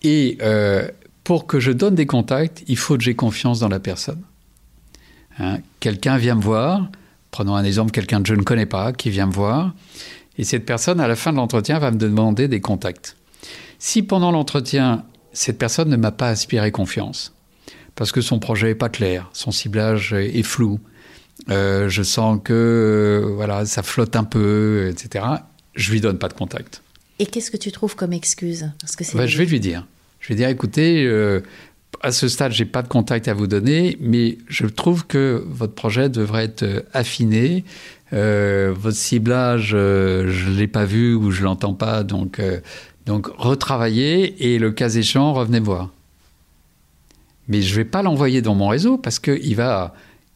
Et 0.06 0.38
euh, 0.44 0.88
pour 1.24 1.48
que 1.48 1.60
je 1.60 1.72
donne 1.72 1.96
des 1.96 2.06
contacts, 2.06 2.64
il 2.68 2.78
faut 2.78 2.96
que 2.96 3.04
j'ai 3.04 3.16
confiance 3.16 3.60
dans 3.60 3.70
la 3.70 3.80
personne. 3.80 4.22
Hein, 5.40 5.58
quelqu'un 5.80 6.18
vient 6.18 6.36
me 6.36 6.44
voir, 6.44 6.92
prenons 7.32 7.56
un 7.56 7.64
exemple, 7.64 7.90
quelqu'un 7.90 8.22
que 8.22 8.28
je 8.28 8.36
ne 8.36 8.44
connais 8.44 8.68
pas, 8.68 8.94
qui 8.94 9.10
vient 9.10 9.26
me 9.26 9.34
voir, 9.34 9.74
et 10.38 10.44
cette 10.44 10.64
personne, 10.64 11.00
à 11.00 11.08
la 11.08 11.16
fin 11.16 11.32
de 11.32 11.38
l'entretien, 11.38 11.80
va 11.80 11.90
me 11.90 11.98
demander 11.98 12.48
des 12.48 12.62
contacts. 12.62 13.18
Si 13.80 14.04
pendant 14.04 14.32
l'entretien, 14.32 15.06
cette 15.34 15.58
personne 15.58 15.90
ne 15.90 15.98
m'a 15.98 16.12
pas 16.12 16.30
inspiré 16.30 16.72
confiance, 16.72 17.34
parce 17.96 18.12
que 18.12 18.22
son 18.22 18.38
projet 18.38 18.68
n'est 18.68 18.76
pas 18.76 18.90
clair, 18.90 19.28
son 19.34 19.50
ciblage 19.50 20.14
est 20.14 20.44
flou, 20.44 20.80
euh, 21.50 21.90
je 21.90 22.04
sens 22.04 22.40
que 22.44 22.54
euh, 22.54 23.34
voilà, 23.34 23.66
ça 23.66 23.82
flotte 23.82 24.16
un 24.16 24.24
peu, 24.24 24.88
etc. 24.92 25.26
Je 25.74 25.92
lui 25.92 26.00
donne 26.00 26.20
pas 26.20 26.28
de 26.28 26.34
contact. 26.34 26.84
Et 27.18 27.26
qu'est-ce 27.26 27.50
que 27.50 27.58
tu 27.58 27.72
trouves 27.72 27.96
comme 27.96 28.14
excuse? 28.14 28.72
Parce 28.80 28.96
que 28.96 29.18
bah, 29.18 29.26
Je 29.26 29.38
vais 29.40 29.46
lui 29.46 29.60
dire. 29.60 29.88
Je 30.26 30.30
vais 30.30 30.36
dire, 30.38 30.50
écoutez, 30.50 31.06
euh, 31.06 31.42
à 32.02 32.12
ce 32.12 32.28
stade, 32.28 32.52
j'ai 32.52 32.66
pas 32.66 32.82
de 32.82 32.88
contact 32.88 33.28
à 33.28 33.36
vous 33.36 33.46
donner, 33.46 33.96
mais 34.02 34.40
je 34.48 34.66
trouve 34.66 35.06
que 35.06 35.44
votre 35.48 35.74
projet 35.74 36.10
devrait 36.10 36.46
être 36.46 36.64
euh, 36.64 36.82
affiné. 36.94 37.64
Euh, 38.12 38.74
votre 38.76 38.98
ciblage, 38.98 39.74
euh, 39.76 40.32
je 40.32 40.50
l'ai 40.50 40.66
pas 40.66 40.86
vu 40.86 41.14
ou 41.14 41.30
je 41.30 41.44
l'entends 41.44 41.76
pas, 41.76 42.02
donc 42.02 42.42
donc 43.06 43.28
retravaillez 43.38 44.54
et 44.54 44.58
le 44.58 44.72
cas 44.72 44.90
échéant, 44.90 45.34
revenez 45.34 45.60
voir. 45.60 45.92
Mais 47.48 47.62
je 47.62 47.76
vais 47.76 47.86
pas 47.86 48.02
l'envoyer 48.02 48.42
dans 48.42 48.56
mon 48.56 48.68
réseau 48.68 48.98
parce 48.98 49.20
que 49.20 49.40
il 49.44 49.56
va 49.56 49.94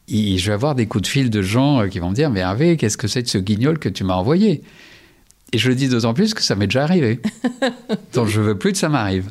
je 0.08 0.46
vais 0.46 0.52
avoir 0.52 0.76
des 0.76 0.86
coups 0.86 1.02
de 1.02 1.08
fil 1.08 1.30
de 1.30 1.42
gens 1.42 1.88
qui 1.88 1.98
vont 1.98 2.10
me 2.10 2.14
dire 2.14 2.30
Mais 2.30 2.40
Hervé, 2.40 2.76
qu'est-ce 2.76 2.96
que 2.96 3.08
c'est 3.08 3.22
de 3.22 3.28
ce 3.28 3.38
guignol 3.38 3.80
que 3.80 3.88
tu 3.88 4.04
m'as 4.04 4.14
envoyé? 4.14 4.62
Et 5.52 5.58
je 5.58 5.68
le 5.68 5.74
dis 5.74 5.88
d'autant 5.88 6.14
plus 6.14 6.32
que 6.32 6.42
ça 6.42 6.54
m'est 6.54 6.68
déjà 6.68 6.84
arrivé. 6.84 7.18
Donc 8.14 8.28
je 8.28 8.40
veux 8.40 8.56
plus 8.56 8.70
que 8.70 8.78
ça 8.78 8.88
m'arrive. 8.88 9.30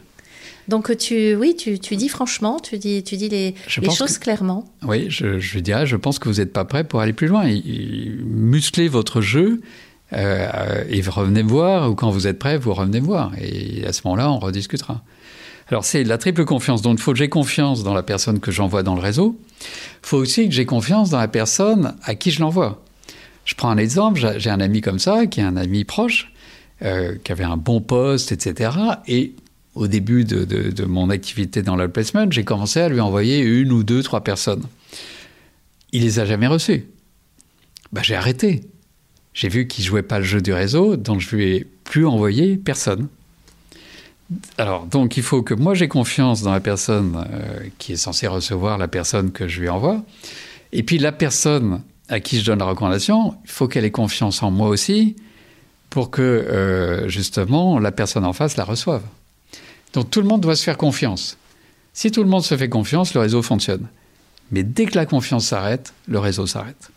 Donc 0.70 0.96
tu, 0.98 1.36
oui, 1.36 1.56
tu, 1.58 1.80
tu, 1.80 1.96
dis 1.96 2.10
franchement, 2.10 2.60
tu 2.60 2.78
dis, 2.78 3.04
tu 3.04 3.18
dis 3.18 3.28
les, 3.28 3.56
les 3.82 3.90
choses 3.90 4.20
clairement. 4.20 4.66
Oui, 4.84 5.08
je, 5.10 5.40
je, 5.40 5.60
dirais, 5.60 5.88
je 5.88 5.96
pense 5.96 6.20
que 6.20 6.30
vous 6.30 6.36
n'êtes 6.36 6.54
pas 6.54 6.64
prêt 6.64 6.84
pour 6.84 7.02
aller 7.02 7.14
plus 7.14 7.28
loin. 7.28 7.46
musclez 8.24 8.88
votre 8.88 9.20
jeu 9.20 9.62
euh, 10.14 10.84
et 10.88 11.02
revenez 11.02 11.42
me 11.42 11.50
voir, 11.50 11.90
ou 11.90 11.96
quand 11.96 12.12
vous 12.12 12.28
êtes 12.28 12.38
prêt, 12.38 12.58
vous 12.58 12.74
revenez 12.74 13.02
me 13.02 13.06
voir. 13.06 13.32
Et 13.42 13.84
à 13.86 13.94
ce 13.94 14.02
moment-là, 14.06 14.32
on 14.32 14.38
rediscutera. 14.38 15.02
Alors 15.70 15.86
c'est 15.86 16.04
la 16.04 16.18
triple 16.18 16.46
confiance. 16.46 16.82
Donc 16.82 17.00
il 17.00 17.02
faut 17.02 17.14
que 17.14 17.18
j'ai 17.18 17.30
confiance 17.30 17.84
dans 17.84 17.94
la 17.94 18.04
personne 18.04 18.40
que 18.40 18.52
j'envoie 18.52 18.84
dans 18.84 18.96
le 18.96 19.02
réseau. 19.02 19.40
Il 19.62 20.08
faut 20.08 20.18
aussi 20.18 20.48
que 20.48 20.54
j'ai 20.54 20.66
confiance 20.66 21.10
dans 21.10 21.20
la 21.20 21.28
personne 21.28 21.96
à 22.04 22.16
qui 22.16 22.32
je 22.32 22.42
l'envoie. 22.42 22.84
Je 23.46 23.56
prends 23.56 23.70
un 23.70 23.78
exemple, 23.78 24.20
j'ai 24.38 24.50
un 24.50 24.60
ami 24.60 24.82
comme 24.82 25.00
ça, 25.00 25.26
qui 25.26 25.40
est 25.40 25.44
un 25.44 25.58
ami 25.58 25.84
proche, 25.84 26.32
euh, 26.84 27.16
qui 27.24 27.32
avait 27.32 27.44
un 27.44 27.58
bon 27.58 27.82
poste, 27.82 28.32
etc. 28.32 28.72
Et 29.08 29.34
au 29.76 29.88
début 29.88 30.26
de, 30.26 30.86
mon 30.86 31.10
activité 31.10 31.62
dans 31.62 31.76
le 31.76 31.88
placement, 31.90 32.26
j'ai 32.30 32.44
commencé 32.44 32.80
à 32.80 32.90
lui 32.90 33.00
envoyer 33.00 33.40
une 33.40 33.72
ou 33.72 33.84
deux, 33.84 34.04
trois 34.04 34.24
personnes. 34.24 34.64
Il 35.92 36.04
les 36.04 36.20
a 36.20 36.26
jamais 36.26 36.48
reçues. 36.48 36.86
Bah, 37.92 38.02
j'ai 38.04 38.16
arrêté. 38.16 38.62
J'ai 39.34 39.50
vu 39.50 39.68
qu'il 39.68 39.84
jouait 39.84 40.04
pas 40.04 40.20
le 40.20 40.26
jeu 40.26 40.42
du 40.42 40.54
réseau, 40.54 40.96
donc 40.96 41.22
je 41.22 41.36
lui 41.36 41.46
ai 41.56 41.68
plus 41.84 42.06
envoyé 42.06 42.58
personne. 42.58 43.08
Alors, 44.58 44.86
donc, 44.86 45.18
il 45.18 45.24
faut 45.24 45.42
que 45.42 45.54
moi 45.54 45.74
j'ai 45.74 45.88
confiance 45.88 46.42
dans 46.44 46.52
la 46.52 46.60
personne 46.60 47.26
euh, 47.32 47.60
qui 47.80 47.94
est 47.94 47.98
censée 47.98 48.28
recevoir 48.28 48.78
la 48.78 48.88
personne 48.88 49.32
que 49.32 49.48
je 49.48 49.62
lui 49.62 49.70
envoie. 49.70 50.04
Et 50.72 50.84
puis, 50.84 50.98
la 51.00 51.12
personne 51.12 51.82
à 52.10 52.20
qui 52.20 52.40
je 52.40 52.46
donne 52.46 52.60
la 52.60 52.66
recommandation, 52.66 53.36
il 53.44 53.50
faut 53.50 53.68
qu'elle 53.68 53.86
ait 53.86 53.92
confiance 53.92 54.44
en 54.44 54.52
moi 54.52 54.68
aussi 54.68 55.16
pour 55.90 56.12
que, 56.12 56.22
euh, 56.22 57.08
justement, 57.08 57.80
la 57.80 57.92
personne 57.92 58.26
en 58.26 58.34
face 58.34 58.58
la 58.58 58.64
reçoive. 58.64 59.02
Donc, 59.93 60.10
tout 60.10 60.22
le 60.22 60.27
monde 60.27 60.41
doit 60.41 60.55
se 60.55 60.63
faire 60.63 60.77
confiance. 60.77 61.38
Si 61.93 62.12
tout 62.12 62.24
le 62.24 62.29
monde 62.29 62.43
se 62.43 62.55
fait 62.55 62.69
confiance, 62.69 63.13
le 63.13 63.22
réseau 63.22 63.41
fonctionne. 63.41 63.88
Mais 64.51 64.63
dès 64.63 64.86
que 64.86 64.96
la 64.96 65.05
confiance 65.05 65.48
s'arrête, 65.48 65.93
le 66.08 66.19
réseau 66.19 66.48
s'arrête. 66.48 66.91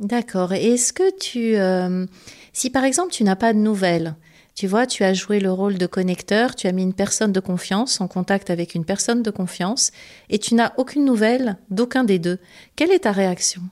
D'accord. 0.00 0.52
Et 0.52 0.74
est-ce 0.74 0.92
que 0.92 1.16
tu. 1.18 1.56
Euh, 1.56 2.06
si 2.52 2.70
par 2.70 2.84
exemple 2.84 3.12
tu 3.12 3.22
n'as 3.22 3.36
pas 3.36 3.52
de 3.52 3.58
nouvelles, 3.58 4.16
tu 4.54 4.66
vois, 4.66 4.86
tu 4.86 5.04
as 5.04 5.14
joué 5.14 5.40
le 5.40 5.50
rôle 5.50 5.78
de 5.78 5.86
connecteur, 5.86 6.54
tu 6.54 6.66
as 6.66 6.72
mis 6.72 6.82
une 6.82 6.92
personne 6.92 7.32
de 7.32 7.40
confiance 7.40 8.00
en 8.00 8.08
contact 8.08 8.50
avec 8.50 8.74
une 8.74 8.84
personne 8.84 9.22
de 9.22 9.30
confiance, 9.30 9.92
et 10.28 10.38
tu 10.38 10.54
n'as 10.54 10.72
aucune 10.76 11.04
nouvelle 11.04 11.56
d'aucun 11.70 12.04
des 12.04 12.18
deux. 12.18 12.38
Quelle 12.76 12.90
est 12.90 13.00
ta 13.00 13.12
réaction? 13.12 13.62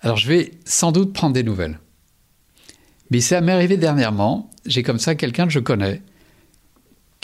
Alors 0.00 0.16
je 0.16 0.28
vais 0.28 0.50
sans 0.64 0.92
doute 0.92 1.12
prendre 1.12 1.32
des 1.32 1.42
nouvelles. 1.42 1.78
Mais 3.10 3.20
ça 3.20 3.40
m'est 3.40 3.52
arrivé 3.52 3.76
dernièrement, 3.76 4.50
j'ai 4.66 4.82
comme 4.82 4.98
ça 4.98 5.14
quelqu'un 5.14 5.46
que 5.46 5.52
je 5.52 5.60
connais, 5.60 6.02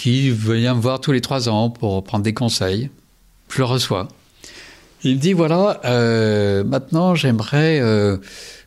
qui 0.01 0.31
vient 0.31 0.75
me 0.75 0.81
voir 0.81 0.99
tous 0.99 1.13
les 1.13 1.21
trois 1.21 1.51
ans 1.51 1.69
pour 1.69 2.03
prendre 2.03 2.25
des 2.25 2.33
conseils. 2.33 2.89
Je 3.51 3.59
le 3.59 3.65
reçois. 3.65 4.09
Il 5.05 5.17
me 5.17 5.21
dit, 5.21 5.35
voilà, 5.35 5.79
euh, 5.85 6.65
maintenant 6.65 7.15
j'aimerais... 7.15 7.81
Euh, 7.81 8.17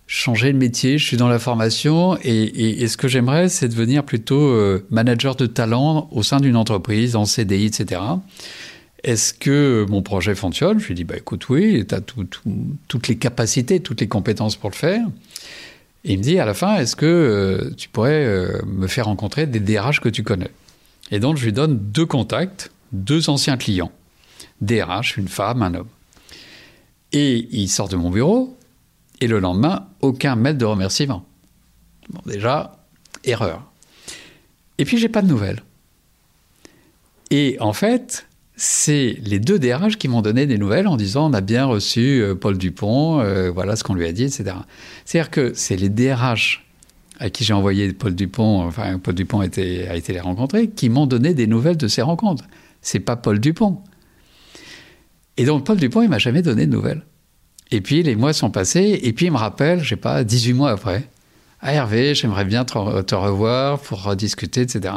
changer 0.05 0.53
de 0.53 0.57
métier, 0.59 0.99
je 0.99 1.05
suis 1.05 1.17
dans 1.17 1.29
la 1.29 1.39
formation 1.39 2.19
et, 2.23 2.87
ce 2.87 2.97
que 2.97 3.07
j'aimerais, 3.07 3.49
c'est 3.49 3.67
devenir 3.67 4.03
plutôt 4.03 4.41
euh, 4.41 4.85
manager 4.91 5.35
de 5.35 5.47
talent 5.47 6.07
au 6.11 6.21
sein 6.21 6.39
d'une 6.39 6.55
entreprise, 6.55 7.15
en 7.15 7.25
CDI, 7.25 7.65
etc. 7.65 7.99
Est-ce 9.03 9.33
que 9.33 9.87
mon 9.89 10.03
projet 10.03 10.35
fonctionne? 10.35 10.79
Je 10.79 10.87
lui 10.89 10.93
dis, 10.93 11.03
bah, 11.03 11.15
écoute, 11.17 11.49
oui, 11.49 11.83
tu 11.87 11.95
as 11.95 12.01
toutes 12.01 13.07
les 13.07 13.15
capacités, 13.15 13.79
toutes 13.79 14.01
les 14.01 14.07
compétences 14.07 14.55
pour 14.55 14.69
le 14.69 14.75
faire. 14.75 15.01
Et 16.03 16.13
il 16.13 16.19
me 16.19 16.23
dit 16.23 16.37
à 16.37 16.45
la 16.45 16.53
fin, 16.53 16.75
est-ce 16.75 16.95
que 16.95 17.73
tu 17.75 17.89
pourrais 17.89 18.51
me 18.67 18.85
faire 18.85 19.05
rencontrer 19.05 19.47
des 19.47 19.61
DRH 19.61 19.99
que 19.99 20.09
tu 20.09 20.21
connais? 20.21 20.51
Et 21.11 21.19
donc, 21.19 21.37
je 21.37 21.45
lui 21.45 21.53
donne 21.53 21.77
deux 21.77 22.05
contacts, 22.05 22.71
deux 22.91 23.29
anciens 23.29 23.57
clients. 23.57 23.91
DRH, 24.61 25.17
une 25.17 25.27
femme, 25.27 25.61
un 25.61 25.73
homme. 25.73 25.89
Et 27.11 27.47
il 27.51 27.69
sort 27.69 27.89
de 27.89 27.95
mon 27.95 28.09
bureau, 28.09 28.57
et 29.21 29.27
le 29.27 29.39
lendemain, 29.39 29.87
aucun 30.01 30.35
mail 30.35 30.57
de 30.57 30.65
remerciement. 30.65 31.25
Bon, 32.09 32.21
déjà, 32.25 32.83
erreur. 33.23 33.63
Et 34.77 34.85
puis, 34.85 34.97
j'ai 34.97 35.09
pas 35.09 35.21
de 35.21 35.27
nouvelles. 35.27 35.61
Et 37.29 37.57
en 37.59 37.73
fait, 37.73 38.27
c'est 38.55 39.17
les 39.23 39.39
deux 39.39 39.59
DRH 39.59 39.97
qui 39.97 40.07
m'ont 40.07 40.21
donné 40.21 40.45
des 40.45 40.57
nouvelles 40.57 40.87
en 40.87 40.97
disant 40.97 41.29
on 41.29 41.33
a 41.33 41.41
bien 41.41 41.65
reçu 41.65 42.21
euh, 42.21 42.35
Paul 42.35 42.57
Dupont, 42.57 43.19
euh, 43.19 43.49
voilà 43.49 43.75
ce 43.75 43.83
qu'on 43.83 43.95
lui 43.95 44.05
a 44.05 44.11
dit, 44.11 44.23
etc. 44.23 44.55
C'est-à-dire 45.05 45.31
que 45.31 45.53
c'est 45.55 45.75
les 45.75 45.89
DRH 45.89 46.62
à 47.23 47.29
qui 47.29 47.45
j'ai 47.45 47.53
envoyé 47.53 47.93
Paul 47.93 48.13
Dupont, 48.13 48.67
enfin 48.67 48.99
Paul 48.99 49.15
Dupont 49.15 49.39
a 49.39 49.45
été, 49.45 49.87
a 49.87 49.95
été 49.95 50.11
les 50.11 50.19
rencontrer, 50.19 50.69
qui 50.69 50.89
m'ont 50.89 51.07
donné 51.07 51.33
des 51.33 51.47
nouvelles 51.47 51.77
de 51.77 51.87
ces 51.87 52.01
rencontres. 52.01 52.43
C'est 52.81 52.99
pas 52.99 53.15
Paul 53.15 53.39
Dupont. 53.39 53.81
Et 55.37 55.45
donc 55.45 55.65
Paul 55.65 55.77
Dupont, 55.77 56.01
il 56.01 56.09
m'a 56.09 56.19
jamais 56.19 56.41
donné 56.41 56.65
de 56.65 56.71
nouvelles. 56.71 57.05
Et 57.71 57.79
puis 57.79 58.03
les 58.03 58.17
mois 58.17 58.33
sont 58.33 58.51
passés, 58.51 58.99
et 59.03 59.13
puis 59.13 59.27
il 59.27 59.31
me 59.31 59.37
rappelle, 59.37 59.81
je 59.81 59.89
sais 59.89 59.95
pas, 59.95 60.25
18 60.25 60.51
mois 60.51 60.71
après, 60.71 61.09
Ah 61.61 61.71
Hervé, 61.73 62.13
j'aimerais 62.13 62.43
bien 62.43 62.65
te, 62.65 63.15
revoir 63.15 63.79
pour 63.79 64.03
rediscuter, 64.03 64.59
etc. 64.59 64.93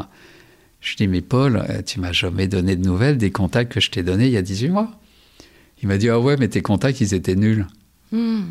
Je 0.81 0.97
dis, 0.97 1.07
mais 1.07 1.21
Paul, 1.21 1.65
euh, 1.71 1.81
tu 1.87 2.01
m'as 2.01 2.13
jamais 2.13 2.49
donné 2.49 2.75
de 2.75 2.85
nouvelles 2.85 3.19
des 3.19 3.31
contacts 3.31 3.73
que 3.73 3.81
je 3.81 3.89
t'ai 3.93 4.03
donnés 4.03 4.27
il 4.27 4.33
y 4.33 4.37
a 4.37 4.43
18 4.43 4.71
mois. 4.71 4.91
Il 5.81 5.87
m'a 5.87 5.97
dit, 5.97 6.09
ah 6.09 6.19
ouais, 6.19 6.37
mais 6.37 6.49
tes 6.49 6.61
contacts, 6.61 7.01
ils 7.01 7.15
étaient 7.15 7.37
nuls. 7.37 7.69
Hmm. 8.11 8.43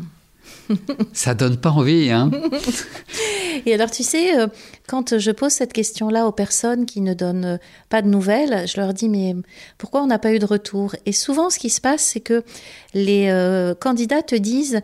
Ça 1.12 1.34
donne 1.34 1.56
pas 1.56 1.70
envie, 1.70 2.10
hein 2.10 2.30
Et 3.64 3.74
alors, 3.74 3.90
tu 3.90 4.02
sais, 4.02 4.38
euh, 4.38 4.46
quand 4.86 5.18
je 5.18 5.30
pose 5.30 5.52
cette 5.52 5.72
question-là 5.72 6.26
aux 6.26 6.32
personnes 6.32 6.86
qui 6.86 7.00
ne 7.00 7.14
donnent 7.14 7.44
euh, 7.44 7.58
pas 7.88 8.02
de 8.02 8.08
nouvelles, 8.08 8.66
je 8.66 8.80
leur 8.80 8.92
dis, 8.92 9.08
mais 9.08 9.34
pourquoi 9.78 10.02
on 10.02 10.06
n'a 10.06 10.18
pas 10.18 10.32
eu 10.32 10.38
de 10.38 10.46
retour? 10.46 10.94
Et 11.06 11.12
souvent, 11.12 11.50
ce 11.50 11.58
qui 11.58 11.70
se 11.70 11.80
passe, 11.80 12.02
c'est 12.02 12.20
que 12.20 12.44
les 12.94 13.28
euh, 13.28 13.74
candidats 13.74 14.22
te 14.22 14.34
disent, 14.34 14.80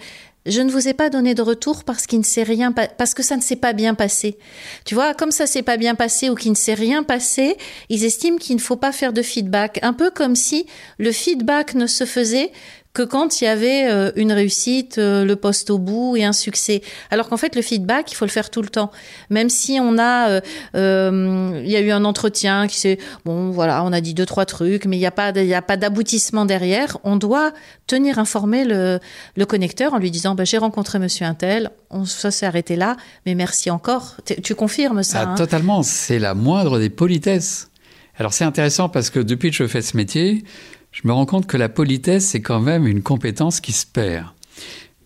je 0.46 0.60
ne 0.60 0.70
vous 0.70 0.88
ai 0.88 0.94
pas 0.94 1.08
donné 1.08 1.34
de 1.34 1.42
retour 1.42 1.84
parce 1.84 2.06
qu'il 2.06 2.18
ne 2.18 2.24
s'est 2.24 2.42
rien 2.42 2.72
parce 2.72 3.14
que 3.14 3.22
ça 3.22 3.36
ne 3.36 3.42
s'est 3.42 3.56
pas 3.56 3.72
bien 3.72 3.94
passé. 3.94 4.38
Tu 4.84 4.94
vois, 4.94 5.14
comme 5.14 5.30
ça 5.30 5.46
s'est 5.46 5.62
pas 5.62 5.76
bien 5.76 5.94
passé 5.94 6.30
ou 6.30 6.34
qu'il 6.34 6.50
ne 6.50 6.56
s'est 6.56 6.74
rien 6.74 7.04
passé, 7.04 7.56
ils 7.88 8.04
estiment 8.04 8.38
qu'il 8.38 8.56
ne 8.56 8.60
faut 8.60 8.76
pas 8.76 8.92
faire 8.92 9.12
de 9.12 9.22
feedback. 9.22 9.78
Un 9.82 9.92
peu 9.92 10.10
comme 10.10 10.34
si 10.34 10.66
le 10.98 11.12
feedback 11.12 11.74
ne 11.74 11.86
se 11.86 12.04
faisait 12.04 12.50
que 12.94 13.02
quand 13.02 13.40
il 13.40 13.44
y 13.44 13.46
avait 13.46 13.90
euh, 13.90 14.12
une 14.16 14.32
réussite, 14.32 14.98
euh, 14.98 15.24
le 15.24 15.36
poste 15.36 15.70
au 15.70 15.78
bout 15.78 16.16
et 16.16 16.24
un 16.24 16.34
succès. 16.34 16.82
Alors 17.10 17.28
qu'en 17.28 17.38
fait, 17.38 17.56
le 17.56 17.62
feedback, 17.62 18.12
il 18.12 18.14
faut 18.14 18.26
le 18.26 18.30
faire 18.30 18.50
tout 18.50 18.60
le 18.60 18.68
temps. 18.68 18.90
Même 19.30 19.48
si 19.48 19.78
on 19.80 19.98
a, 19.98 20.40
euh, 20.74 21.62
il 21.64 21.70
y 21.70 21.76
a 21.76 21.80
eu 21.80 21.90
un 21.90 22.04
entretien 22.04 22.66
qui 22.66 22.78
s'est, 22.78 22.98
bon, 23.24 23.50
voilà, 23.50 23.82
on 23.84 23.92
a 23.92 24.00
dit 24.02 24.12
deux 24.12 24.26
trois 24.26 24.44
trucs, 24.44 24.84
mais 24.84 24.96
il 24.96 25.00
n'y 25.00 25.06
a 25.06 25.10
pas, 25.10 25.30
il 25.30 25.46
y 25.46 25.54
a 25.54 25.62
pas 25.62 25.78
d'aboutissement 25.78 26.44
derrière. 26.44 26.98
On 27.02 27.16
doit 27.16 27.52
tenir 27.86 28.18
informé 28.18 28.64
le, 28.64 29.00
le 29.36 29.46
connecteur 29.46 29.94
en 29.94 29.98
lui 29.98 30.10
disant, 30.10 30.34
bah, 30.34 30.44
j'ai 30.44 30.58
rencontré 30.58 30.98
Monsieur 30.98 31.24
Intel, 31.24 31.70
on, 31.88 32.04
ça 32.04 32.30
s'est 32.30 32.46
arrêté 32.46 32.76
là, 32.76 32.96
mais 33.24 33.34
merci 33.34 33.70
encore. 33.70 34.16
Tu 34.42 34.54
confirmes 34.54 35.02
ça 35.02 35.20
ah, 35.20 35.30
hein? 35.30 35.34
Totalement, 35.34 35.82
c'est 35.82 36.18
la 36.18 36.34
moindre 36.34 36.78
des 36.78 36.90
politesses. 36.90 37.70
Alors 38.18 38.34
c'est 38.34 38.44
intéressant 38.44 38.90
parce 38.90 39.08
que 39.08 39.18
depuis 39.18 39.50
que 39.50 39.56
je 39.56 39.66
fais 39.66 39.80
ce 39.80 39.96
métier, 39.96 40.44
je 40.92 41.00
me 41.04 41.12
rends 41.12 41.26
compte 41.26 41.46
que 41.46 41.56
la 41.56 41.68
politesse, 41.68 42.26
c'est 42.26 42.42
quand 42.42 42.60
même 42.60 42.86
une 42.86 43.02
compétence 43.02 43.60
qui 43.60 43.72
se 43.72 43.86
perd. 43.86 44.26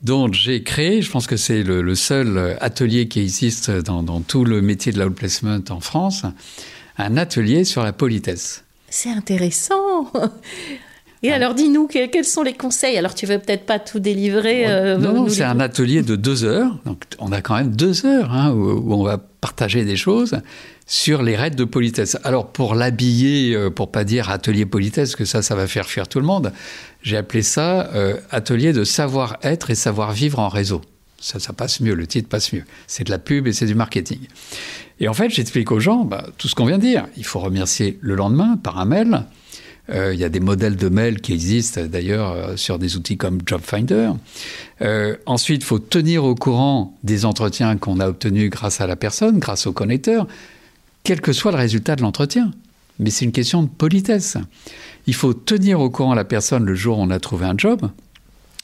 Donc 0.03 0.35
j'ai 0.35 0.63
créé, 0.63 1.01
je 1.01 1.11
pense 1.11 1.27
que 1.27 1.37
c'est 1.37 1.63
le, 1.63 1.95
seul 1.95 2.59
atelier 2.61 3.09
qui 3.09 3.21
existe 3.21 3.71
dans, 3.71 4.03
dans 4.03 4.21
tout 4.21 4.45
le 4.45 4.61
métier 4.61 4.93
de 4.93 5.03
l'outplacement 5.03 5.59
en 5.71 5.81
France, 5.81 6.25
un 6.99 7.17
atelier 7.17 7.65
sur 7.65 7.83
la 7.83 7.93
politesse. 7.93 8.65
C'est 8.89 9.11
intéressant. 9.11 10.11
Et 11.23 11.33
alors, 11.33 11.55
dis-nous, 11.55 11.87
quels 11.89 12.25
sont 12.25 12.43
les 12.43 12.53
conseils? 12.53 12.97
Alors, 12.99 13.15
tu 13.15 13.27
veux 13.27 13.39
peut-être 13.39 13.65
pas 13.65 13.79
tout 13.79 14.01
délivrer 14.01 14.67
euh, 14.67 14.99
Non, 14.99 15.29
c'est 15.29 15.45
un 15.45 15.61
atelier 15.61 16.03
de 16.03 16.15
deux 16.15 16.45
heures. 16.45 16.79
Donc, 16.85 17.05
on 17.19 17.33
a 17.33 17.41
quand 17.41 17.57
même 17.57 17.75
deux 17.75 18.05
heures 18.05 18.33
hein, 18.33 18.53
où, 18.53 18.93
on 18.93 19.03
va 19.03 19.19
partager 19.19 19.85
des 19.85 19.97
choses 19.97 20.41
sur 20.87 21.23
les 21.23 21.35
règles 21.35 21.57
de 21.57 21.65
politesse. 21.65 22.19
Alors, 22.23 22.49
pour 22.49 22.75
l'habiller, 22.75 23.55
euh, 23.55 23.71
pour 23.71 23.91
pas 23.91 24.05
dire 24.05 24.31
atelier 24.31 24.67
politesse, 24.67 25.17
que 25.17 25.25
ça, 25.25 25.43
ça 25.43 25.55
va 25.55 25.67
faire 25.67 25.87
fuir 25.87 26.07
tout 26.07 26.21
le 26.21 26.27
monde, 26.27 26.53
j'ai 27.03 27.17
appelé 27.17 27.43
ça 27.43 27.91
euh, 27.95 28.19
atelier 28.31 28.73
de 28.73 28.85
savoir-être 28.85 29.71
et 29.71 29.75
savoir-vivre 29.75 30.39
en 30.39 30.49
réseau. 30.49 30.83
Ça, 31.19 31.41
ça 31.41 31.55
passe 31.55 31.81
mieux, 31.81 31.95
le 31.95 32.07
titre 32.07 32.29
passe 32.29 32.53
mieux. 32.53 32.65
C'est 32.87 33.05
de 33.05 33.11
la 33.11 33.19
pub 33.19 33.47
et 33.47 33.53
c'est 33.53 33.67
du 33.67 33.75
marketing. 33.75 34.21
Et 35.01 35.09
en 35.09 35.15
fait, 35.15 35.31
j'explique 35.31 35.73
aux 35.73 35.81
gens 35.81 36.05
bah, 36.05 36.27
tout 36.39 36.47
ce 36.47 36.55
qu'on 36.55 36.67
vient 36.67 36.79
de 36.79 36.83
dire. 36.83 37.07
Il 37.17 37.25
faut 37.25 37.41
remercier 37.41 37.99
le 38.01 38.15
lendemain 38.15 38.59
par 38.63 38.79
un 38.79 38.85
mail. 38.85 39.25
Euh, 39.91 40.13
il 40.13 40.19
y 40.19 40.25
a 40.25 40.29
des 40.29 40.41
modèles 40.41 40.77
de 40.77 40.89
mails 40.89 41.21
qui 41.21 41.33
existent 41.33 41.81
d'ailleurs 41.87 42.33
euh, 42.33 42.57
sur 42.57 42.79
des 42.79 42.97
outils 42.97 43.17
comme 43.17 43.41
JobFinder. 43.47 44.13
Euh, 44.83 45.17
ensuite, 45.27 45.63
il 45.63 45.65
faut 45.65 45.79
tenir 45.79 46.25
au 46.25 46.35
courant 46.35 46.97
des 47.05 47.25
entretiens 47.25 47.77
qu'on 47.77 48.01
a 48.01 48.09
obtenus 48.09 48.51
grâce 48.51 48.81
à 48.81 48.87
la 48.87 48.97
personne, 48.97 49.39
grâce 49.39 49.67
au 49.67 49.73
connecteur, 49.73 50.27
quel 51.05 51.21
que 51.21 51.33
soit 51.33 51.53
le 51.53 51.59
résultat 51.59 51.95
de 51.95 52.03
l'entretien. 52.03 52.51
Mais 52.99 53.11
c'est 53.11 53.25
une 53.25 53.33
question 53.33 53.63
de 53.63 53.69
politesse. 53.69 54.39
Il 55.07 55.15
faut 55.15 55.35
tenir 55.35 55.81
au 55.81 55.91
courant 55.91 56.15
la 56.15 56.25
personne 56.25 56.65
le 56.65 56.75
jour 56.75 56.99
où 56.99 57.03
on 57.03 57.11
a 57.11 57.21
trouvé 57.21 57.47
un 57.47 57.57
job. 57.57 57.89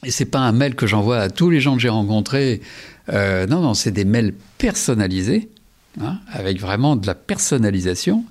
Et 0.03 0.11
c'est 0.11 0.25
pas 0.25 0.39
un 0.39 0.51
mail 0.51 0.75
que 0.75 0.87
j'envoie 0.87 1.19
à 1.19 1.29
tous 1.29 1.49
les 1.49 1.61
gens 1.61 1.75
que 1.75 1.81
j'ai 1.81 1.89
rencontrés. 1.89 2.59
non, 3.07 3.61
non, 3.61 3.73
c'est 3.73 3.91
des 3.91 4.03
mails 4.03 4.33
personnalisés, 4.57 5.49
hein, 6.01 6.17
avec 6.33 6.59
vraiment 6.59 6.97
de 6.97 7.07
la 7.07 7.15
personnalisation. 7.15 8.25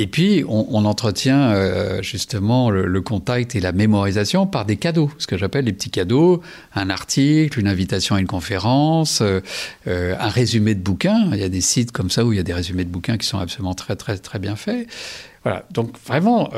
Et 0.00 0.06
puis, 0.06 0.44
on, 0.46 0.84
entretient 0.84 1.50
euh, 1.50 2.02
justement 2.02 2.70
le, 2.70 3.00
contact 3.00 3.56
et 3.56 3.60
la 3.60 3.72
mémorisation 3.72 4.46
par 4.46 4.64
des 4.64 4.76
cadeaux, 4.76 5.10
ce 5.18 5.26
que 5.26 5.36
j'appelle 5.36 5.64
les 5.64 5.72
petits 5.72 5.90
cadeaux, 5.90 6.40
un 6.72 6.88
article, 6.88 7.58
une 7.58 7.66
invitation 7.66 8.14
à 8.14 8.20
une 8.20 8.28
conférence, 8.28 9.22
euh, 9.22 9.40
euh, 9.88 10.14
un 10.20 10.28
résumé 10.28 10.76
de 10.76 10.80
bouquin. 10.80 11.28
Il 11.32 11.40
y 11.40 11.42
a 11.42 11.48
des 11.48 11.60
sites 11.60 11.90
comme 11.90 12.10
ça 12.10 12.24
où 12.24 12.32
il 12.32 12.36
y 12.36 12.38
a 12.38 12.44
des 12.44 12.54
résumés 12.54 12.84
de 12.84 12.90
bouquins 12.90 13.16
qui 13.18 13.26
sont 13.26 13.38
absolument 13.38 13.74
très, 13.74 13.96
très, 13.96 14.16
très 14.18 14.38
bien 14.38 14.54
faits. 14.54 14.86
Voilà. 15.42 15.64
Donc, 15.72 15.96
vraiment, 16.06 16.50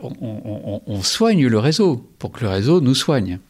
on, 0.00 0.80
on, 0.86 1.02
soigne 1.02 1.48
le 1.48 1.58
réseau 1.58 2.08
pour 2.20 2.30
que 2.30 2.44
le 2.44 2.50
réseau 2.50 2.80
nous 2.80 2.94
soigne. 2.94 3.40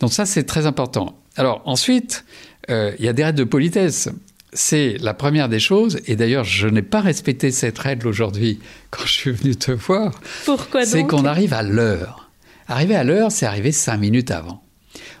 Donc, 0.00 0.12
ça, 0.12 0.26
c'est 0.26 0.44
très 0.44 0.66
important. 0.66 1.14
Alors, 1.36 1.62
ensuite, 1.64 2.24
il 2.68 2.96
y 2.98 3.06
a 3.06 3.12
des 3.12 3.22
règles 3.22 3.38
de 3.38 3.44
politesse 3.44 4.08
c'est 4.54 4.96
la 5.00 5.12
première 5.14 5.48
des 5.48 5.58
choses, 5.58 6.00
et 6.06 6.16
d'ailleurs 6.16 6.44
je 6.44 6.68
n'ai 6.68 6.82
pas 6.82 7.00
respecté 7.00 7.50
cette 7.50 7.78
règle 7.78 8.08
aujourd'hui 8.08 8.60
quand 8.90 9.04
je 9.04 9.12
suis 9.12 9.32
venu 9.32 9.56
te 9.56 9.72
voir. 9.72 10.20
Pourquoi 10.44 10.86
C'est 10.86 11.04
qu'on 11.04 11.24
arrive 11.24 11.52
à 11.52 11.62
l'heure. 11.62 12.30
Arriver 12.68 12.94
à 12.94 13.04
l'heure, 13.04 13.30
c'est 13.30 13.46
arriver 13.46 13.72
cinq 13.72 13.98
minutes 13.98 14.30
avant. 14.30 14.62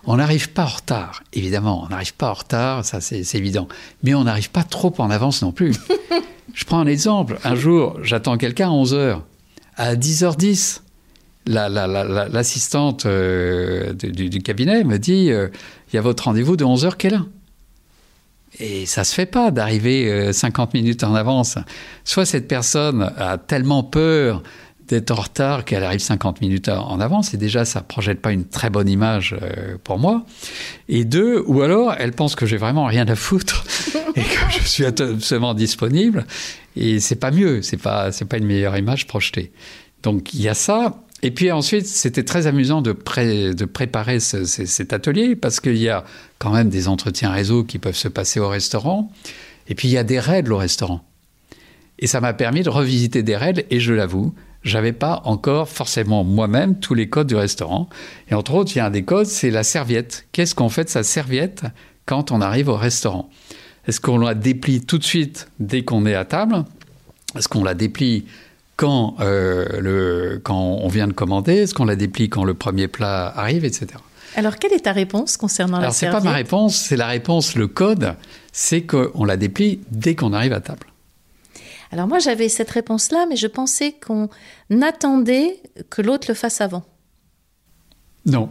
On 0.06 0.16
n'arrive 0.16 0.50
pas 0.50 0.64
en 0.64 0.68
retard, 0.68 1.22
évidemment, 1.32 1.84
on 1.84 1.88
n'arrive 1.88 2.14
pas 2.14 2.30
en 2.30 2.34
retard, 2.34 2.84
ça 2.84 3.00
c'est 3.00 3.34
évident, 3.34 3.68
mais 4.02 4.14
on 4.14 4.24
n'arrive 4.24 4.50
pas 4.50 4.62
trop 4.62 4.94
en 4.98 5.10
avance 5.10 5.42
non 5.42 5.50
plus. 5.50 5.74
je 6.54 6.64
prends 6.64 6.78
un 6.78 6.86
exemple, 6.86 7.38
un 7.42 7.56
jour 7.56 7.98
j'attends 8.02 8.38
quelqu'un 8.38 8.68
à 8.68 8.72
11h, 8.72 9.20
à 9.76 9.96
10h10, 9.96 10.80
l'assistante 11.46 13.06
euh, 13.06 13.92
du, 13.94 14.38
cabinet 14.40 14.84
me 14.84 14.98
dit, 14.98 15.30
euh, 15.30 15.48
il 15.92 15.96
y 15.96 15.98
a 15.98 16.02
votre 16.02 16.24
rendez-vous 16.24 16.56
de 16.56 16.64
11h, 16.64 16.96
quelle 16.96 17.14
heure 17.14 17.26
et 18.58 18.86
ça 18.86 19.04
se 19.04 19.14
fait 19.14 19.26
pas 19.26 19.50
d'arriver 19.50 20.32
50 20.32 20.68
euh, 20.74 20.78
minutes 20.78 21.04
en 21.04 21.14
avance. 21.14 21.58
Soit 22.04 22.26
cette 22.26 22.48
personne 22.48 23.12
a 23.16 23.38
tellement 23.38 23.82
peur 23.82 24.42
d'être 24.88 25.10
en 25.12 25.22
retard 25.22 25.64
qu'elle 25.64 25.82
arrive 25.82 26.00
50 26.00 26.40
minutes 26.40 26.68
en 26.68 27.00
avance, 27.00 27.32
et 27.32 27.36
déjà 27.36 27.64
ça 27.64 27.80
projette 27.80 28.20
pas 28.20 28.32
une 28.32 28.44
très 28.44 28.68
bonne 28.70 28.88
image 28.88 29.34
euh, 29.40 29.76
pour 29.82 29.98
moi. 29.98 30.26
Et 30.88 31.04
deux, 31.04 31.42
ou 31.46 31.62
alors 31.62 31.94
elle 31.98 32.12
pense 32.12 32.36
que 32.36 32.46
j'ai 32.46 32.58
vraiment 32.58 32.84
rien 32.84 33.06
à 33.08 33.16
foutre 33.16 33.64
et 34.14 34.22
que 34.22 34.38
je 34.50 34.68
suis 34.68 34.84
absolument 34.84 35.54
disponible, 35.54 36.26
et 36.76 37.00
c'est 37.00 37.16
pas 37.16 37.30
mieux, 37.30 37.62
c'est 37.62 37.78
pas 37.78 38.12
c'est 38.12 38.26
pas 38.26 38.36
une 38.36 38.46
meilleure 38.46 38.76
image 38.76 39.06
projetée. 39.06 39.52
Donc 40.02 40.34
il 40.34 40.42
y 40.42 40.48
a 40.48 40.54
ça, 40.54 41.03
et 41.24 41.30
puis 41.30 41.50
ensuite, 41.50 41.86
c'était 41.86 42.22
très 42.22 42.46
amusant 42.46 42.82
de, 42.82 42.92
préparer 42.92 44.20
cet 44.20 44.92
atelier 44.92 45.34
parce 45.34 45.58
qu'il 45.58 45.78
y 45.78 45.88
a 45.88 46.04
quand 46.38 46.52
même 46.52 46.68
des 46.68 46.86
entretiens 46.86 47.30
réseau 47.30 47.64
qui 47.64 47.78
peuvent 47.78 47.96
se 47.96 48.08
passer 48.08 48.40
au 48.40 48.48
restaurant. 48.50 49.10
Et 49.66 49.74
puis 49.74 49.88
il 49.88 49.92
y 49.92 49.96
a 49.96 50.04
des 50.04 50.20
règles 50.20 50.52
au 50.52 50.58
restaurant. 50.58 51.02
Et 51.98 52.06
ça 52.06 52.20
m'a 52.20 52.34
permis 52.34 52.62
de 52.62 52.68
revisiter 52.68 53.22
des 53.22 53.38
règles 53.38 53.64
et 53.70 53.80
je 53.80 53.94
l'avoue, 53.94 54.34
j'avais 54.64 54.92
pas 54.92 55.22
encore 55.24 55.70
forcément 55.70 56.24
moi-même 56.24 56.78
tous 56.78 56.92
les 56.92 57.08
codes 57.08 57.28
du 57.28 57.36
restaurant. 57.36 57.88
Et 58.30 58.34
entre 58.34 58.52
autres, 58.52 58.72
il 58.74 58.78
y 58.78 58.80
a 58.82 58.86
un 58.86 58.90
des 58.90 59.04
codes, 59.04 59.24
c'est 59.24 59.50
la 59.50 59.62
serviette. 59.62 60.26
Qu'est-ce 60.32 60.54
qu'on 60.54 60.68
fait 60.68 60.84
de 60.84 60.90
sa 60.90 61.04
serviette 61.04 61.62
quand 62.04 62.32
on 62.32 62.42
arrive 62.42 62.68
au 62.68 62.76
restaurant? 62.76 63.30
Est-ce 63.88 63.98
qu'on 63.98 64.18
la 64.18 64.34
déplie 64.34 64.82
tout 64.82 64.98
de 64.98 65.04
suite 65.04 65.48
dès 65.58 65.84
qu'on 65.84 66.04
est 66.04 66.14
à 66.14 66.26
table? 66.26 66.66
Est-ce 67.34 67.48
qu'on 67.48 67.64
la 67.64 67.74
déplie 67.74 68.26
quand, 68.76 69.16
euh, 69.20 69.80
le, 69.80 70.40
quand 70.42 70.78
on 70.82 70.88
vient 70.88 71.06
de 71.06 71.12
commander 71.12 71.54
Est-ce 71.54 71.74
qu'on 71.74 71.84
la 71.84 71.96
déplie 71.96 72.28
quand 72.28 72.44
le 72.44 72.54
premier 72.54 72.88
plat 72.88 73.32
arrive, 73.36 73.64
etc. 73.64 73.86
Alors, 74.36 74.56
quelle 74.56 74.72
est 74.72 74.80
ta 74.80 74.92
réponse 74.92 75.36
concernant 75.36 75.78
la 75.78 75.92
serviette 75.92 76.02
Alors, 76.10 76.22
c'est 76.22 76.24
pas 76.24 76.30
ma 76.30 76.36
réponse, 76.36 76.76
c'est 76.76 76.96
la 76.96 77.06
réponse, 77.06 77.54
le 77.54 77.68
code, 77.68 78.14
c'est 78.52 78.82
qu'on 78.82 79.24
la 79.24 79.36
déplie 79.36 79.80
dès 79.90 80.16
qu'on 80.16 80.32
arrive 80.32 80.52
à 80.52 80.60
table. 80.60 80.86
Alors, 81.92 82.08
moi, 82.08 82.18
j'avais 82.18 82.48
cette 82.48 82.70
réponse-là, 82.70 83.26
mais 83.28 83.36
je 83.36 83.46
pensais 83.46 83.94
qu'on 84.04 84.28
attendait 84.82 85.60
que 85.90 86.02
l'autre 86.02 86.26
le 86.28 86.34
fasse 86.34 86.60
avant. 86.60 86.82
Non. 88.26 88.50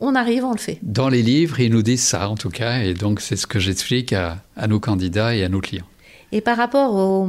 On 0.00 0.16
arrive, 0.16 0.44
on 0.44 0.52
le 0.52 0.58
fait. 0.58 0.78
Dans 0.82 1.08
les 1.08 1.22
livres, 1.22 1.60
ils 1.60 1.70
nous 1.70 1.82
disent 1.82 2.02
ça, 2.02 2.28
en 2.28 2.34
tout 2.34 2.50
cas, 2.50 2.80
et 2.80 2.94
donc 2.94 3.20
c'est 3.20 3.36
ce 3.36 3.46
que 3.46 3.60
j'explique 3.60 4.12
à 4.12 4.40
nos 4.66 4.80
candidats 4.80 5.36
et 5.36 5.44
à 5.44 5.48
nos 5.48 5.60
clients. 5.60 5.86
Et 6.32 6.40
par 6.40 6.56
rapport 6.56 6.94
au, 6.94 7.28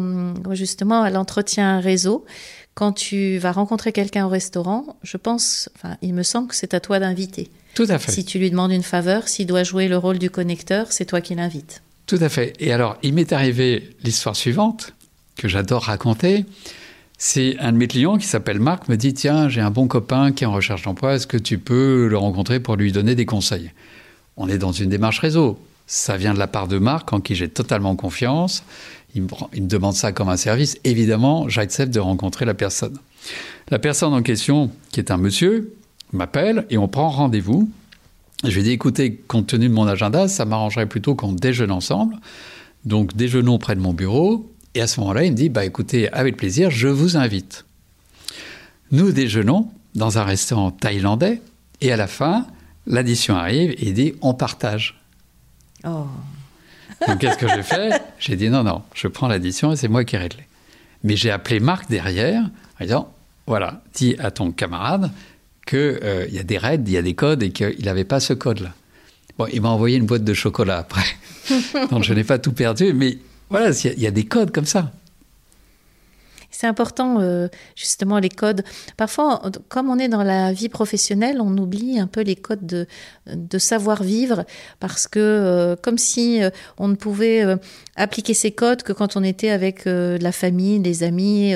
justement 0.51 1.01
à 1.01 1.09
l'entretien 1.09 1.79
réseau, 1.79 2.25
quand 2.73 2.91
tu 2.91 3.37
vas 3.37 3.51
rencontrer 3.51 3.91
quelqu'un 3.91 4.25
au 4.25 4.29
restaurant, 4.29 4.97
je 5.03 5.17
pense, 5.17 5.69
enfin, 5.75 5.97
il 6.01 6.13
me 6.13 6.23
semble 6.23 6.47
que 6.47 6.55
c'est 6.55 6.73
à 6.73 6.79
toi 6.79 6.99
d'inviter. 6.99 7.49
Tout 7.73 7.85
à 7.89 7.99
fait. 7.99 8.11
Si 8.11 8.25
tu 8.25 8.39
lui 8.39 8.49
demandes 8.49 8.71
une 8.71 8.83
faveur, 8.83 9.27
s'il 9.27 9.47
doit 9.47 9.63
jouer 9.63 9.87
le 9.87 9.97
rôle 9.97 10.19
du 10.19 10.29
connecteur, 10.29 10.91
c'est 10.91 11.05
toi 11.05 11.21
qui 11.21 11.35
l'invites. 11.35 11.81
Tout 12.05 12.19
à 12.21 12.29
fait. 12.29 12.53
Et 12.59 12.71
alors, 12.71 12.97
il 13.03 13.13
m'est 13.13 13.33
arrivé 13.33 13.89
l'histoire 14.03 14.35
suivante, 14.35 14.93
que 15.35 15.47
j'adore 15.47 15.83
raconter. 15.83 16.45
C'est 17.17 17.57
un 17.59 17.71
de 17.71 17.77
mes 17.77 17.87
clients 17.87 18.17
qui 18.17 18.27
s'appelle 18.27 18.59
Marc, 18.59 18.89
me 18.89 18.95
dit 18.95 19.13
Tiens, 19.13 19.49
j'ai 19.49 19.61
un 19.61 19.71
bon 19.71 19.87
copain 19.87 20.31
qui 20.31 20.43
est 20.43 20.47
en 20.47 20.53
recherche 20.53 20.83
d'emploi, 20.83 21.15
est-ce 21.15 21.27
que 21.27 21.37
tu 21.37 21.57
peux 21.57 22.07
le 22.07 22.17
rencontrer 22.17 22.59
pour 22.59 22.75
lui 22.75 22.91
donner 22.91 23.15
des 23.15 23.25
conseils? 23.25 23.71
On 24.37 24.47
est 24.47 24.59
dans 24.59 24.71
une 24.71 24.89
démarche 24.89 25.19
réseau. 25.19 25.59
Ça 25.87 26.17
vient 26.17 26.33
de 26.33 26.39
la 26.39 26.47
part 26.47 26.67
de 26.67 26.77
Marc, 26.77 27.13
en 27.13 27.21
qui 27.21 27.33
j'ai 27.33 27.47
totalement 27.47 27.95
confiance. 27.95 28.63
Il 29.15 29.23
me, 29.23 29.29
demande 29.61 29.93
ça 29.93 30.11
comme 30.11 30.27
un 30.27 30.37
service. 30.37 30.77
Évidemment, 30.83 31.47
j'accepte 31.47 31.93
de 31.93 32.01
rencontrer 32.01 32.43
la 32.43 32.53
personne. 32.53 32.97
La 33.69 33.79
personne 33.79 34.13
en 34.13 34.21
question, 34.21 34.69
qui 34.91 34.99
est 34.99 35.11
un 35.11 35.17
monsieur, 35.17 35.73
m'appelle 36.11 36.65
et 36.69 36.77
on 36.77 36.89
prend 36.89 37.09
rendez-vous. 37.09 37.69
Je 38.43 38.53
lui 38.53 38.63
dis 38.63 38.71
écoutez, 38.71 39.15
compte 39.15 39.47
tenu 39.47 39.69
de 39.69 39.73
mon 39.73 39.87
agenda, 39.87 40.27
ça 40.27 40.45
m'arrangerait 40.45 40.85
plutôt 40.85 41.15
qu'on 41.15 41.31
déjeune 41.31 41.71
ensemble. 41.71 42.17
Donc 42.85 43.15
déjeunons 43.15 43.57
près 43.57 43.75
de 43.75 43.81
mon 43.81 43.93
bureau. 43.93 44.51
Et 44.75 44.81
à 44.81 44.87
ce 44.87 44.99
moment-là, 44.99 45.23
il 45.23 45.31
me 45.31 45.37
dit 45.37 45.49
bah 45.49 45.65
écoutez, 45.65 46.11
avec 46.11 46.35
plaisir, 46.35 46.69
je 46.69 46.89
vous 46.89 47.15
invite. 47.15 47.65
Nous 48.91 49.11
déjeunons 49.13 49.71
dans 49.95 50.17
un 50.17 50.23
restaurant 50.23 50.71
thaïlandais 50.71 51.41
et 51.79 51.91
à 51.91 51.97
la 51.97 52.07
fin, 52.07 52.45
l'addition 52.85 53.35
arrive 53.35 53.71
et 53.71 53.87
il 53.87 53.93
dit 53.93 54.13
on 54.21 54.33
partage. 54.33 54.96
Oh. 55.87 56.07
Donc 57.07 57.19
qu'est-ce 57.19 57.37
que 57.37 57.47
j'ai 57.47 57.63
fait 57.63 58.01
J'ai 58.19 58.35
dit 58.35 58.49
non, 58.49 58.63
non, 58.63 58.81
je 58.93 59.07
prends 59.07 59.27
l'addition 59.27 59.71
et 59.71 59.75
c'est 59.75 59.87
moi 59.87 60.03
qui 60.03 60.15
ai 60.15 60.19
réglé. 60.19 60.43
Mais 61.03 61.15
j'ai 61.15 61.31
appelé 61.31 61.59
Marc 61.59 61.89
derrière 61.89 62.43
en 62.79 62.83
disant 62.83 63.13
voilà, 63.45 63.81
dis 63.93 64.15
à 64.19 64.31
ton 64.31 64.51
camarade 64.51 65.11
qu'il 65.65 65.77
euh, 65.79 66.27
y 66.29 66.39
a 66.39 66.43
des 66.43 66.57
raids, 66.57 66.81
il 66.85 66.91
y 66.91 66.97
a 66.97 67.01
des 67.01 67.13
codes 67.13 67.43
et 67.43 67.51
qu'il 67.51 67.83
n'avait 67.83 68.03
pas 68.03 68.19
ce 68.19 68.33
code-là. 68.33 68.73
Bon, 69.37 69.47
il 69.51 69.61
m'a 69.61 69.69
envoyé 69.69 69.97
une 69.97 70.05
boîte 70.05 70.23
de 70.23 70.33
chocolat 70.33 70.77
après. 70.77 71.05
Donc 71.91 72.03
je 72.03 72.13
n'ai 72.13 72.23
pas 72.23 72.39
tout 72.39 72.53
perdu, 72.53 72.93
mais 72.93 73.19
voilà, 73.49 73.69
il 73.69 74.01
y, 74.01 74.07
a 74.07 74.11
des 74.11 74.25
codes 74.25 74.51
comme 74.51 74.65
ça. 74.65 74.91
C'est 76.59 76.65
important, 76.65 77.17
euh, 77.19 77.49
justement, 77.75 78.17
les 78.17 78.29
codes. 78.29 78.63
Parfois, 78.97 79.43
comme 79.69 79.91
on 79.91 79.99
est 79.99 80.07
dans 80.07 80.23
la 80.23 80.51
vie 80.53 80.69
professionnelle, 80.69 81.37
on 81.39 81.55
oublie 81.55 81.99
un 81.99 82.07
peu 82.07 82.21
les 82.21 82.35
codes 82.35 82.65
de, 82.65 83.57
savoir-vivre 83.59 84.43
parce 84.79 85.05
que, 85.05 85.19
euh, 85.19 85.75
comme 85.79 85.99
si 85.99 86.41
euh, 86.41 86.49
on 86.79 86.87
ne 86.87 86.95
pouvait 86.95 87.45
appliquer 87.95 88.33
ces 88.33 88.49
codes 88.49 88.81
que 88.81 88.91
quand 88.91 89.15
on 89.15 89.23
était 89.23 89.51
avec 89.51 89.85
la 89.85 90.31
famille, 90.31 90.79
les 90.79 91.03
amis, 91.03 91.53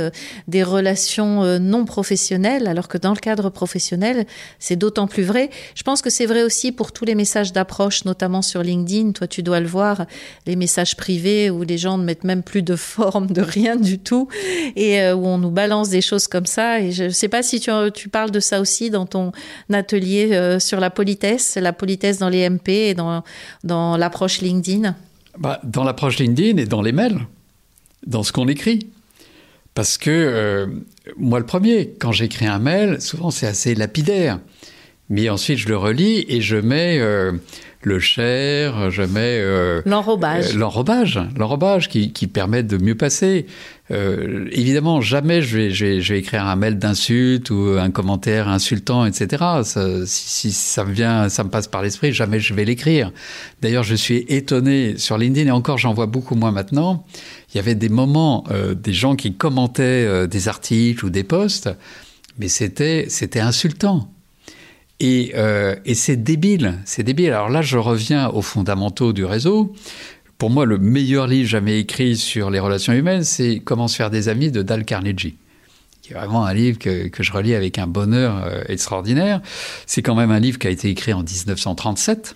des 0.48 0.64
relations 0.64 1.60
non 1.60 1.86
professionnelles, 1.86 2.68
alors 2.68 2.88
que 2.88 2.98
dans 2.98 3.14
le 3.14 3.20
cadre 3.20 3.50
professionnel, 3.50 4.26
c'est 4.60 4.76
d'autant 4.76 5.08
plus 5.08 5.24
vrai. 5.24 5.50
Je 5.76 5.84
pense 5.84 6.02
que 6.02 6.10
c'est 6.10 6.26
vrai 6.26 6.44
aussi 6.44 6.72
pour 6.72 6.92
tous 6.92 7.06
les 7.06 7.16
messages 7.16 7.54
d'approche, 7.54 8.06
notamment 8.06 8.42
sur 8.42 8.64
LinkedIn. 8.64 9.12
Toi, 9.12 9.28
tu 9.28 9.44
dois 9.44 9.60
le 9.60 9.68
voir, 9.68 10.06
les 10.46 10.56
messages 10.56 10.96
privés 10.96 11.50
où 11.50 11.64
les 11.64 11.78
gens 11.78 11.98
ne 11.98 12.04
mettent 12.04 12.24
même 12.24 12.44
plus 12.44 12.64
de 12.64 12.76
forme, 12.76 13.28
de 13.28 13.42
rien 13.42 13.76
du 13.76 14.00
tout, 14.00 14.28
et 14.76 14.91
euh, 15.00 15.16
où 15.16 15.26
on 15.26 15.38
nous 15.38 15.52
balance 15.52 15.90
des 15.90 16.02
choses 16.02 16.28
comme 16.28 16.46
ça. 16.46 16.80
Et 16.82 16.92
je 16.92 17.06
ne 17.06 17.10
sais 17.10 17.28
pas 17.28 17.44
si 17.44 17.60
tu, 17.60 17.72
tu, 17.94 18.10
parles 18.10 18.32
de 18.32 18.40
ça 18.40 18.60
aussi 18.60 18.90
dans 18.90 19.06
ton 19.06 19.32
atelier 19.72 20.34
euh, 20.34 20.60
sur 20.60 20.80
la 20.80 20.90
politesse, 20.90 21.58
la 21.58 21.74
politesse 21.74 22.18
dans 22.18 22.30
les 22.30 22.50
MP 22.50 22.70
et 22.70 22.94
dans, 22.94 23.24
dans 23.64 23.98
l'approche 23.98 24.42
LinkedIn. 24.42 24.96
Bah, 25.38 25.60
dans 25.64 25.84
l'approche 25.84 26.20
LinkedIn 26.20 26.58
et 26.58 26.66
dans 26.66 26.82
les 26.82 26.92
mails, 26.92 27.20
dans 28.06 28.24
ce 28.24 28.32
qu'on 28.32 28.48
écrit. 28.48 28.88
Parce 29.74 29.98
que 29.98 30.10
euh, 30.10 30.68
moi, 31.18 31.40
le 31.40 31.46
premier, 31.46 31.94
quand 32.00 32.12
j'écris 32.12 32.48
un 32.48 32.60
mail, 32.60 33.02
souvent 33.02 33.32
c'est 33.32 33.48
assez 33.48 33.76
lapidaire. 33.76 34.40
Mais 35.10 35.30
ensuite, 35.30 35.58
je 35.58 35.68
le 35.68 35.78
relis 35.78 36.26
et 36.30 36.42
je 36.42 36.56
mets 36.56 37.00
le 37.84 38.00
cher, 38.00 38.92
je 38.92 39.02
mets 39.02 39.40
euh, 39.40 39.82
l'enrobage, 39.86 40.56
euh, 40.56 40.60
l'enrobage, 40.60 41.20
l'enrobage 41.38 41.90
qui, 41.90 42.14
qui, 42.14 42.28
permet 42.28 42.64
de 42.64 42.78
mieux 42.78 42.96
passer. 42.96 43.46
Euh, 43.92 44.48
évidemment, 44.52 45.02
jamais 45.02 45.42
je 45.42 45.58
vais, 45.58 46.18
écrire 46.18 46.46
un 46.46 46.56
mail 46.56 46.80
d'insulte 46.80 47.50
ou 47.50 47.76
un 47.78 47.92
commentaire 47.92 48.48
insultant, 48.48 49.06
etc. 49.06 49.44
Si, 50.06 50.52
ça 50.52 50.86
me 50.86 50.94
vient, 50.94 51.30
ça 51.30 51.44
me 51.44 51.50
passe 51.50 51.68
par 51.68 51.82
l'esprit, 51.82 52.14
jamais 52.14 52.40
je 52.40 52.54
vais 52.54 52.66
l'écrire. 52.66 53.12
D'ailleurs, 53.62 53.84
je 53.84 53.96
suis 53.96 54.26
étonné 54.30 54.98
sur 54.98 55.18
LinkedIn 55.18 55.48
et 55.48 55.52
encore, 55.52 55.78
j'en 55.78 55.94
vois 55.94 56.08
beaucoup 56.08 56.36
moins 56.36 56.52
maintenant. 56.52 57.06
Il 57.54 57.58
y 57.58 57.60
avait 57.60 57.76
des 57.76 57.90
moments, 57.90 58.46
des 58.76 58.94
gens 58.94 59.16
qui 59.16 59.34
commentaient 59.34 60.28
des 60.28 60.48
articles 60.48 61.06
ou 61.06 61.10
des 61.10 61.24
posts, 61.24 61.70
mais 62.40 62.48
c'était 62.48 63.08
insultant. 63.42 64.10
Euh, 65.04 65.76
et, 65.86 65.96
c'est 65.96 66.18
débile, 66.18 66.80
c'est 66.86 67.04
débile. 67.04 67.32
Alors 67.32 67.50
là, 67.50 67.62
je 67.62 67.78
reviens 67.78 68.30
aux 68.30 68.42
fondamentaux 68.42 69.14
du 69.14 69.26
réseau. 69.26 69.74
Pour 70.42 70.50
moi, 70.50 70.66
le 70.66 70.80
meilleur 70.80 71.28
livre 71.28 71.48
jamais 71.48 71.80
écrit 71.80 72.18
sur 72.18 72.50
les 72.50 72.58
relations 72.58 72.94
humaines, 72.94 73.24
c'est 73.24 73.62
Comment 73.64 73.88
se 73.88 73.96
faire 73.96 74.10
des 74.10 74.28
amis 74.28 74.50
de 74.50 74.64
Dal 74.64 74.86
Carnegie 74.86 75.36
qui 76.02 76.14
est 76.14 76.16
vraiment 76.16 76.46
un 76.46 76.54
livre 76.56 76.80
que, 76.80 77.12
je 77.20 77.32
relis 77.32 77.54
avec 77.54 77.78
un 77.78 77.86
bonheur 77.86 78.44
euh, 78.44 78.64
extraordinaire. 78.68 79.40
C'est 79.86 80.02
quand 80.02 80.16
même 80.16 80.32
un 80.32 80.40
livre 80.40 80.58
qui 80.58 80.66
a 80.66 80.72
été 80.72 80.90
écrit 80.90 81.14
en 81.14 81.22
1937 81.22 82.36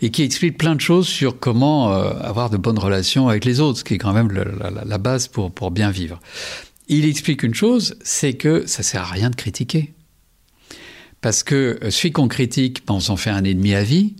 et 0.00 0.10
qui 0.12 0.22
explique 0.22 0.58
plein 0.58 0.76
de 0.76 0.80
choses 0.80 1.08
sur 1.08 1.40
comment 1.40 1.92
euh, 1.92 2.12
avoir 2.20 2.50
de 2.50 2.56
bonnes 2.56 2.78
relations 2.78 3.28
avec 3.28 3.44
les 3.44 3.58
autres, 3.58 3.80
ce 3.80 3.84
qui 3.84 3.94
est 3.94 3.98
quand 3.98 4.12
même 4.12 4.30
la, 4.30 4.98
base 4.98 5.26
pour, 5.26 5.72
bien 5.72 5.90
vivre. 5.90 6.20
Il 6.86 7.04
explique 7.04 7.42
une 7.42 7.54
chose, 7.54 7.96
c'est 8.04 8.34
que 8.34 8.64
ça 8.66 8.84
sert 8.84 9.02
à 9.02 9.10
rien 9.10 9.30
de 9.30 9.34
critiquer. 9.34 9.92
Parce 11.20 11.42
que 11.42 11.80
euh, 11.82 11.90
celui 11.90 12.12
qu'on 12.12 12.28
critique, 12.28 12.86
ben, 12.86 12.94
on 12.94 13.00
s'en 13.00 13.16
fait 13.16 13.30
un 13.30 13.42
ennemi 13.42 13.74
à 13.74 13.82
vie. 13.82 14.14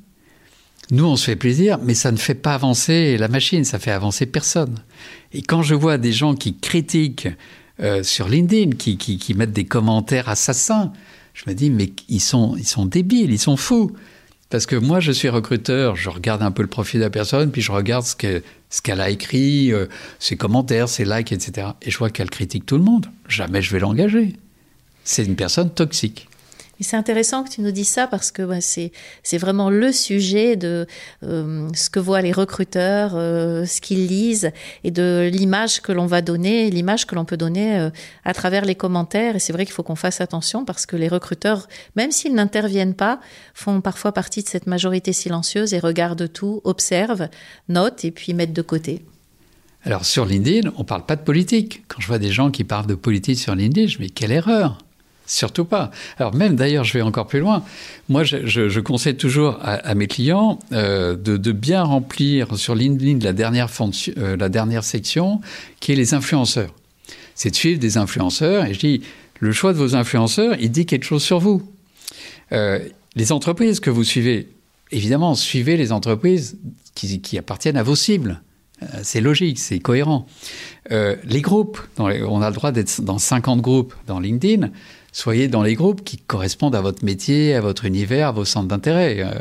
Nous, 0.91 1.05
on 1.05 1.17
se 1.17 1.25
fait 1.25 1.37
plaisir, 1.37 1.79
mais 1.83 1.95
ça 1.95 2.13
ne 2.13 2.17
fait 2.17 2.35
pas 2.35 2.55
avancer 2.55 3.17
la 3.19 3.29
machine, 3.29 3.65
ça 3.65 3.79
fait 3.79 3.91
avancer 3.91 4.27
personne. 4.27 4.77
Et 5.33 5.43
quand 5.43 5.63
je 5.63 5.75
vois 5.75 5.99
des 5.99 6.13
gens 6.13 6.35
qui 6.35 6.57
critiquent 6.57 7.29
euh, 7.81 8.05
sur 8.05 8.29
LinkedIn, 8.29 8.77
qui, 8.77 8.97
qui, 8.97 9.35
mettent 9.35 9.53
des 9.53 9.65
commentaires 9.65 10.29
assassins, 10.29 10.93
je 11.35 11.43
me 11.49 11.55
dis, 11.55 11.71
mais 11.71 11.91
ils 12.09 12.21
sont, 12.21 12.57
ils 12.57 12.67
sont 12.67 12.87
débiles, 12.87 13.33
ils 13.33 13.39
sont 13.39 13.57
fous. 13.57 13.93
Parce 14.49 14.65
que 14.65 14.77
moi, 14.77 15.01
je 15.01 15.11
suis 15.11 15.29
recruteur, 15.29 15.97
je 15.97 16.09
regarde 16.09 16.43
un 16.43 16.53
peu 16.53 16.63
le 16.63 16.69
profil 16.69 17.01
de 17.01 17.05
la 17.05 17.11
personne, 17.11 17.51
puis 17.51 17.63
je 17.63 17.73
regarde 17.73 18.05
ce 18.05 18.15
qu'elle 18.15 18.43
ce 18.71 18.93
a 18.93 19.11
écrit, 19.11 19.73
euh, 19.73 19.87
ses 20.21 20.37
commentaires, 20.37 20.89
ses 20.89 21.05
likes, 21.05 21.33
etc. 21.33 21.69
Et 21.83 21.91
je 21.91 21.99
vois 21.99 22.11
qu'elle 22.11 22.31
critique 22.31 22.65
tout 22.65 22.77
le 22.77 22.85
monde. 22.85 23.07
Jamais 23.29 23.61
je 23.61 23.73
vais 23.73 23.81
l'engager. 23.81 24.35
C'est 25.03 25.25
une 25.25 25.35
personne 25.35 25.71
toxique. 25.71 26.29
C'est 26.81 26.97
intéressant 26.97 27.43
que 27.43 27.49
tu 27.49 27.63
nous 27.63 27.71
dises 27.71 27.89
ça 27.89 28.07
parce 28.07 28.31
que 28.31 28.47
c'est 28.61 29.39
vraiment 29.39 29.71
le 29.71 29.93
sujet 29.93 30.57
de 30.57 30.87
euh, 31.23 31.69
ce 31.75 31.89
que 31.89 31.99
voient 31.99 32.21
les 32.21 32.33
recruteurs, 32.33 33.13
euh, 33.15 33.65
ce 33.65 33.81
qu'ils 33.81 34.07
lisent 34.07 34.51
et 34.85 34.91
de 34.91 35.31
l'image 35.33 35.81
que 35.81 35.93
l'on 35.93 36.07
va 36.07 36.21
donner, 36.21 36.71
l'image 36.71 37.07
que 37.07 37.15
l'on 37.15 37.25
peut 37.25 37.39
donner 37.39 37.79
euh, 37.79 37.91
à 38.25 38.35
travers 38.35 38.65
les 38.67 38.75
commentaires. 38.75 39.37
Et 39.37 39.39
c'est 39.39 39.55
vrai 39.55 39.65
qu'il 39.65 39.73
faut 39.73 39.83
qu'on 39.83 39.97
fasse 39.97 40.21
attention 40.21 40.65
parce 40.65 40.85
que 40.85 40.97
les 40.97 41.09
recruteurs, 41.09 41.67
même 41.97 42.11
s'ils 42.11 42.35
n'interviennent 42.35 42.95
pas, 42.95 43.21
font 43.55 43.81
parfois 43.81 44.13
partie 44.13 44.43
de 44.43 44.49
cette 44.49 44.67
majorité 44.67 45.15
silencieuse 45.15 45.73
et 45.73 45.79
regardent 45.79 46.31
tout, 46.31 46.61
observent, 46.65 47.29
notent 47.69 48.05
et 48.05 48.11
puis 48.11 48.35
mettent 48.35 48.53
de 48.53 48.63
côté. 48.63 49.03
Alors 49.83 50.05
sur 50.05 50.27
LinkedIn, 50.27 50.73
on 50.77 50.81
ne 50.81 50.85
parle 50.85 51.07
pas 51.07 51.17
de 51.17 51.23
politique. 51.23 51.85
Quand 51.89 52.01
je 52.01 52.09
vois 52.09 52.19
des 52.19 52.33
gens 52.33 52.51
qui 52.51 52.65
parlent 52.65 52.87
de 52.87 52.95
politique 52.95 53.39
sur 53.39 53.55
LinkedIn, 53.55 53.87
je 53.87 53.99
me 53.99 54.07
dis 54.07 54.11
quelle 54.11 54.33
erreur 54.33 54.79
Surtout 55.27 55.65
pas. 55.65 55.91
Alors 56.19 56.35
même 56.35 56.55
d'ailleurs, 56.55 56.85
je 56.85 56.93
vais 56.93 57.03
encore 57.03 57.27
plus 57.27 57.41
loin. 57.41 57.65
Moi, 58.09 58.23
je, 58.23 58.81
conseille 58.81 59.17
toujours 59.17 59.59
à, 59.61 59.95
mes 59.97 60.07
clients 60.07 60.61
euh, 60.73 61.17
de, 61.17 61.53
bien 61.53 61.83
remplir 61.83 62.57
sur 62.57 62.77
LinkedIn 62.77 63.19
la 63.25 63.33
dernière, 63.33 63.69
fonction, 63.69 64.13
euh, 64.19 64.37
la 64.37 64.49
dernière 64.49 64.85
section 64.85 65.41
qui 65.81 65.93
est 65.93 65.97
les 65.97 66.15
influenceurs. 66.15 66.73
C'est 67.35 67.51
de 67.51 67.57
suivre 67.57 67.81
des 67.81 67.97
influenceurs. 67.97 68.67
Et 68.67 68.75
je 68.75 68.79
dis, 68.79 69.01
le 69.41 69.53
choix 69.53 69.73
de 69.73 69.79
vos 69.79 69.97
influenceurs, 69.97 70.57
il 70.61 70.71
dit 70.71 70.87
quelque 70.87 71.05
chose 71.05 71.25
sur 71.25 71.41
vous. 71.41 71.69
Euh, 72.53 72.79
les 73.17 73.33
entreprises 73.33 73.81
que 73.81 73.91
vous 73.91 74.05
suivez, 74.05 74.49
évidemment, 74.93 75.35
suivez 75.35 75.77
les 75.77 75.91
entreprises 75.91 76.57
qui, 76.95 77.37
appartiennent 77.37 77.77
à 77.77 77.83
vos 77.83 77.97
cibles. 77.97 78.41
C'est 79.03 79.23
logique, 79.23 79.59
c'est 79.59 79.79
cohérent. 79.79 80.27
les 80.91 81.41
groupes, 81.41 81.81
on 81.99 82.07
a 82.43 82.51
le 82.51 82.55
droit 82.55 82.73
d'être 82.73 83.01
dans 83.01 83.19
50 83.19 83.63
groupes 83.63 83.95
dans 84.07 84.21
LinkedIn 84.21 84.71
soyez 85.17 85.49
dans 85.49 85.63
les 85.63 85.75
groupes 85.75 86.05
qui 86.05 86.19
correspondent 86.19 86.75
à 86.75 86.83
votre 86.83 87.03
métier, 87.03 87.55
à 87.55 87.63
votre 87.63 87.87
univers, 87.87 88.29
à 88.29 88.33
vos 88.33 88.45
centres 88.45 88.69
d'intérêt. 88.69 89.17
Euh. 89.21 89.41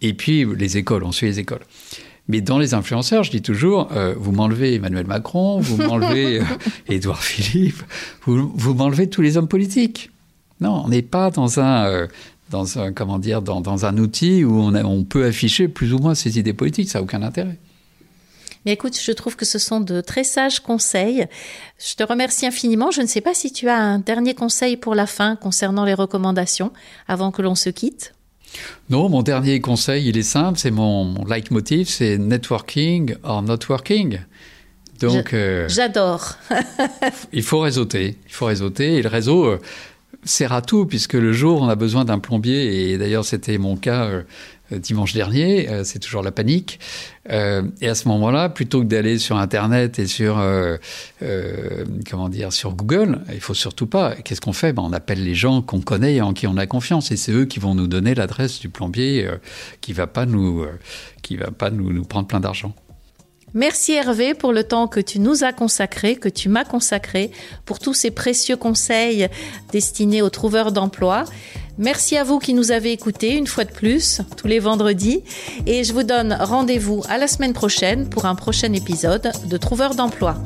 Et 0.00 0.14
puis 0.14 0.44
les 0.44 0.78
écoles, 0.78 1.04
on 1.04 1.12
suit 1.12 1.26
les 1.26 1.38
écoles. 1.38 1.64
Mais 2.26 2.40
dans 2.40 2.58
les 2.58 2.74
influenceurs, 2.74 3.22
je 3.22 3.30
dis 3.30 3.40
toujours, 3.40 3.88
euh, 3.92 4.14
vous 4.18 4.32
m'enlevez 4.32 4.74
Emmanuel 4.74 5.06
Macron, 5.06 5.60
vous 5.60 5.76
m'enlevez 5.88 6.40
euh, 6.40 6.44
Édouard 6.88 7.22
Philippe, 7.22 7.82
vous, 8.24 8.52
vous 8.52 8.74
m'enlevez 8.74 9.08
tous 9.08 9.22
les 9.22 9.36
hommes 9.36 9.46
politiques. 9.46 10.10
Non, 10.60 10.82
on 10.84 10.88
n'est 10.88 11.02
pas 11.02 11.30
dans 11.30 11.60
un, 11.60 12.08
dans 12.50 12.78
un, 12.78 12.92
comment 12.92 13.20
dire, 13.20 13.42
dans, 13.42 13.60
dans 13.60 13.86
un 13.86 13.96
outil 13.96 14.42
où 14.44 14.60
on, 14.60 14.74
on 14.74 15.04
peut 15.04 15.24
afficher 15.24 15.68
plus 15.68 15.94
ou 15.94 15.98
moins 15.98 16.16
ses 16.16 16.36
idées 16.36 16.52
politiques. 16.52 16.90
Ça 16.90 16.98
n'a 16.98 17.04
aucun 17.04 17.22
intérêt. 17.22 17.58
Mais 18.66 18.72
écoute, 18.72 18.98
je 19.00 19.12
trouve 19.12 19.36
que 19.36 19.44
ce 19.44 19.58
sont 19.58 19.80
de 19.80 20.00
très 20.00 20.24
sages 20.24 20.60
conseils. 20.60 21.26
Je 21.78 21.94
te 21.94 22.02
remercie 22.02 22.46
infiniment. 22.46 22.90
Je 22.90 23.00
ne 23.00 23.06
sais 23.06 23.20
pas 23.20 23.34
si 23.34 23.52
tu 23.52 23.68
as 23.68 23.78
un 23.78 23.98
dernier 23.98 24.34
conseil 24.34 24.76
pour 24.76 24.94
la 24.94 25.06
fin 25.06 25.36
concernant 25.36 25.84
les 25.84 25.94
recommandations 25.94 26.72
avant 27.08 27.30
que 27.30 27.42
l'on 27.42 27.54
se 27.54 27.70
quitte. 27.70 28.14
Non, 28.88 29.08
mon 29.08 29.22
dernier 29.22 29.60
conseil, 29.60 30.08
il 30.08 30.18
est 30.18 30.22
simple, 30.22 30.58
c'est 30.58 30.72
mon, 30.72 31.04
mon 31.04 31.24
leitmotiv, 31.24 31.88
c'est 31.88 32.18
networking 32.18 33.14
or 33.22 33.42
not 33.42 33.58
working. 33.68 34.18
Donc, 35.00 35.32
euh, 35.32 35.68
j'adore. 35.68 36.34
il 37.32 37.42
faut 37.42 37.60
réseauter, 37.60 38.18
il 38.26 38.32
faut 38.32 38.46
réseauter, 38.46 38.96
et 38.96 39.02
le 39.02 39.08
réseau 39.08 39.46
euh, 39.46 39.58
sert 40.24 40.52
à 40.52 40.62
tout, 40.62 40.86
puisque 40.86 41.14
le 41.14 41.32
jour 41.32 41.62
on 41.62 41.68
a 41.68 41.76
besoin 41.76 42.04
d'un 42.04 42.18
plombier, 42.18 42.92
et 42.92 42.98
d'ailleurs 42.98 43.24
c'était 43.24 43.58
mon 43.58 43.76
cas 43.76 44.22
euh, 44.72 44.78
dimanche 44.78 45.14
dernier, 45.14 45.68
euh, 45.68 45.84
c'est 45.84 45.98
toujours 45.98 46.22
la 46.22 46.32
panique. 46.32 46.78
Euh, 47.30 47.62
et 47.80 47.88
à 47.88 47.94
ce 47.94 48.08
moment-là, 48.08 48.48
plutôt 48.48 48.80
que 48.80 48.86
d'aller 48.86 49.18
sur 49.18 49.36
Internet 49.36 49.98
et 49.98 50.06
sur 50.06 50.42
comment 52.08 52.28
dire 52.28 52.52
sur 52.52 52.74
Google, 52.74 53.20
il 53.32 53.40
faut 53.40 53.54
surtout 53.54 53.86
pas. 53.86 54.14
Qu'est-ce 54.16 54.40
qu'on 54.40 54.52
fait? 54.52 54.72
Ben, 54.72 54.82
On 54.82 54.92
appelle 54.92 55.22
les 55.22 55.34
gens 55.34 55.62
qu'on 55.62 55.80
connaît 55.80 56.16
et 56.16 56.20
en 56.22 56.32
qui 56.32 56.46
on 56.46 56.56
a 56.56 56.66
confiance, 56.66 57.10
et 57.10 57.16
c'est 57.16 57.32
eux 57.32 57.44
qui 57.44 57.60
vont 57.60 57.74
nous 57.74 57.86
donner 57.86 58.14
l'adresse 58.14 58.60
du 58.60 58.68
plombier 58.68 59.28
qui 59.80 59.92
va 59.92 60.06
pas 60.06 60.26
nous 60.26 60.66
qui 61.22 61.36
va 61.36 61.50
pas 61.50 61.70
nous, 61.70 61.92
nous 61.92 62.04
prendre 62.04 62.26
plein 62.26 62.40
d'argent. 62.40 62.74
Merci 63.52 63.92
Hervé 63.92 64.34
pour 64.34 64.52
le 64.52 64.62
temps 64.62 64.86
que 64.86 65.00
tu 65.00 65.18
nous 65.18 65.42
as 65.42 65.52
consacré, 65.52 66.16
que 66.16 66.28
tu 66.28 66.48
m'as 66.48 66.64
consacré, 66.64 67.30
pour 67.64 67.80
tous 67.80 67.94
ces 67.94 68.10
précieux 68.10 68.56
conseils 68.56 69.28
destinés 69.72 70.22
aux 70.22 70.30
trouveurs 70.30 70.70
d'emploi. 70.70 71.24
Merci 71.76 72.16
à 72.16 72.24
vous 72.24 72.38
qui 72.38 72.54
nous 72.54 72.70
avez 72.70 72.92
écoutés 72.92 73.36
une 73.36 73.46
fois 73.46 73.64
de 73.64 73.72
plus, 73.72 74.20
tous 74.36 74.46
les 74.46 74.58
vendredis. 74.58 75.22
Et 75.66 75.82
je 75.82 75.92
vous 75.92 76.02
donne 76.02 76.36
rendez-vous 76.38 77.02
à 77.08 77.18
la 77.18 77.26
semaine 77.26 77.52
prochaine 77.52 78.08
pour 78.08 78.26
un 78.26 78.34
prochain 78.34 78.72
épisode 78.72 79.32
de 79.46 79.56
Trouveurs 79.56 79.94
d'emploi. 79.94 80.36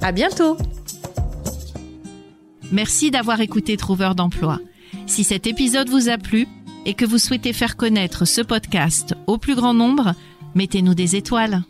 À 0.00 0.12
bientôt! 0.12 0.56
Merci 2.72 3.10
d'avoir 3.10 3.40
écouté 3.40 3.76
Trouveurs 3.76 4.14
d'emploi. 4.14 4.58
Si 5.06 5.22
cet 5.22 5.46
épisode 5.46 5.88
vous 5.88 6.08
a 6.08 6.16
plu 6.16 6.48
et 6.84 6.94
que 6.94 7.04
vous 7.04 7.18
souhaitez 7.18 7.52
faire 7.52 7.76
connaître 7.76 8.24
ce 8.24 8.40
podcast 8.40 9.14
au 9.26 9.38
plus 9.38 9.54
grand 9.54 9.74
nombre, 9.74 10.14
mettez-nous 10.54 10.94
des 10.94 11.16
étoiles. 11.16 11.62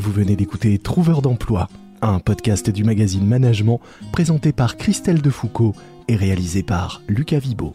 Vous 0.00 0.12
venez 0.12 0.34
d'écouter 0.34 0.78
Trouveurs 0.78 1.20
d'emploi, 1.20 1.68
un 2.00 2.20
podcast 2.20 2.70
du 2.70 2.84
magazine 2.84 3.26
Management 3.26 3.82
présenté 4.12 4.50
par 4.50 4.78
Christelle 4.78 5.20
Defoucault 5.20 5.74
et 6.08 6.16
réalisé 6.16 6.62
par 6.62 7.02
Lucas 7.06 7.38
Vibo. 7.38 7.74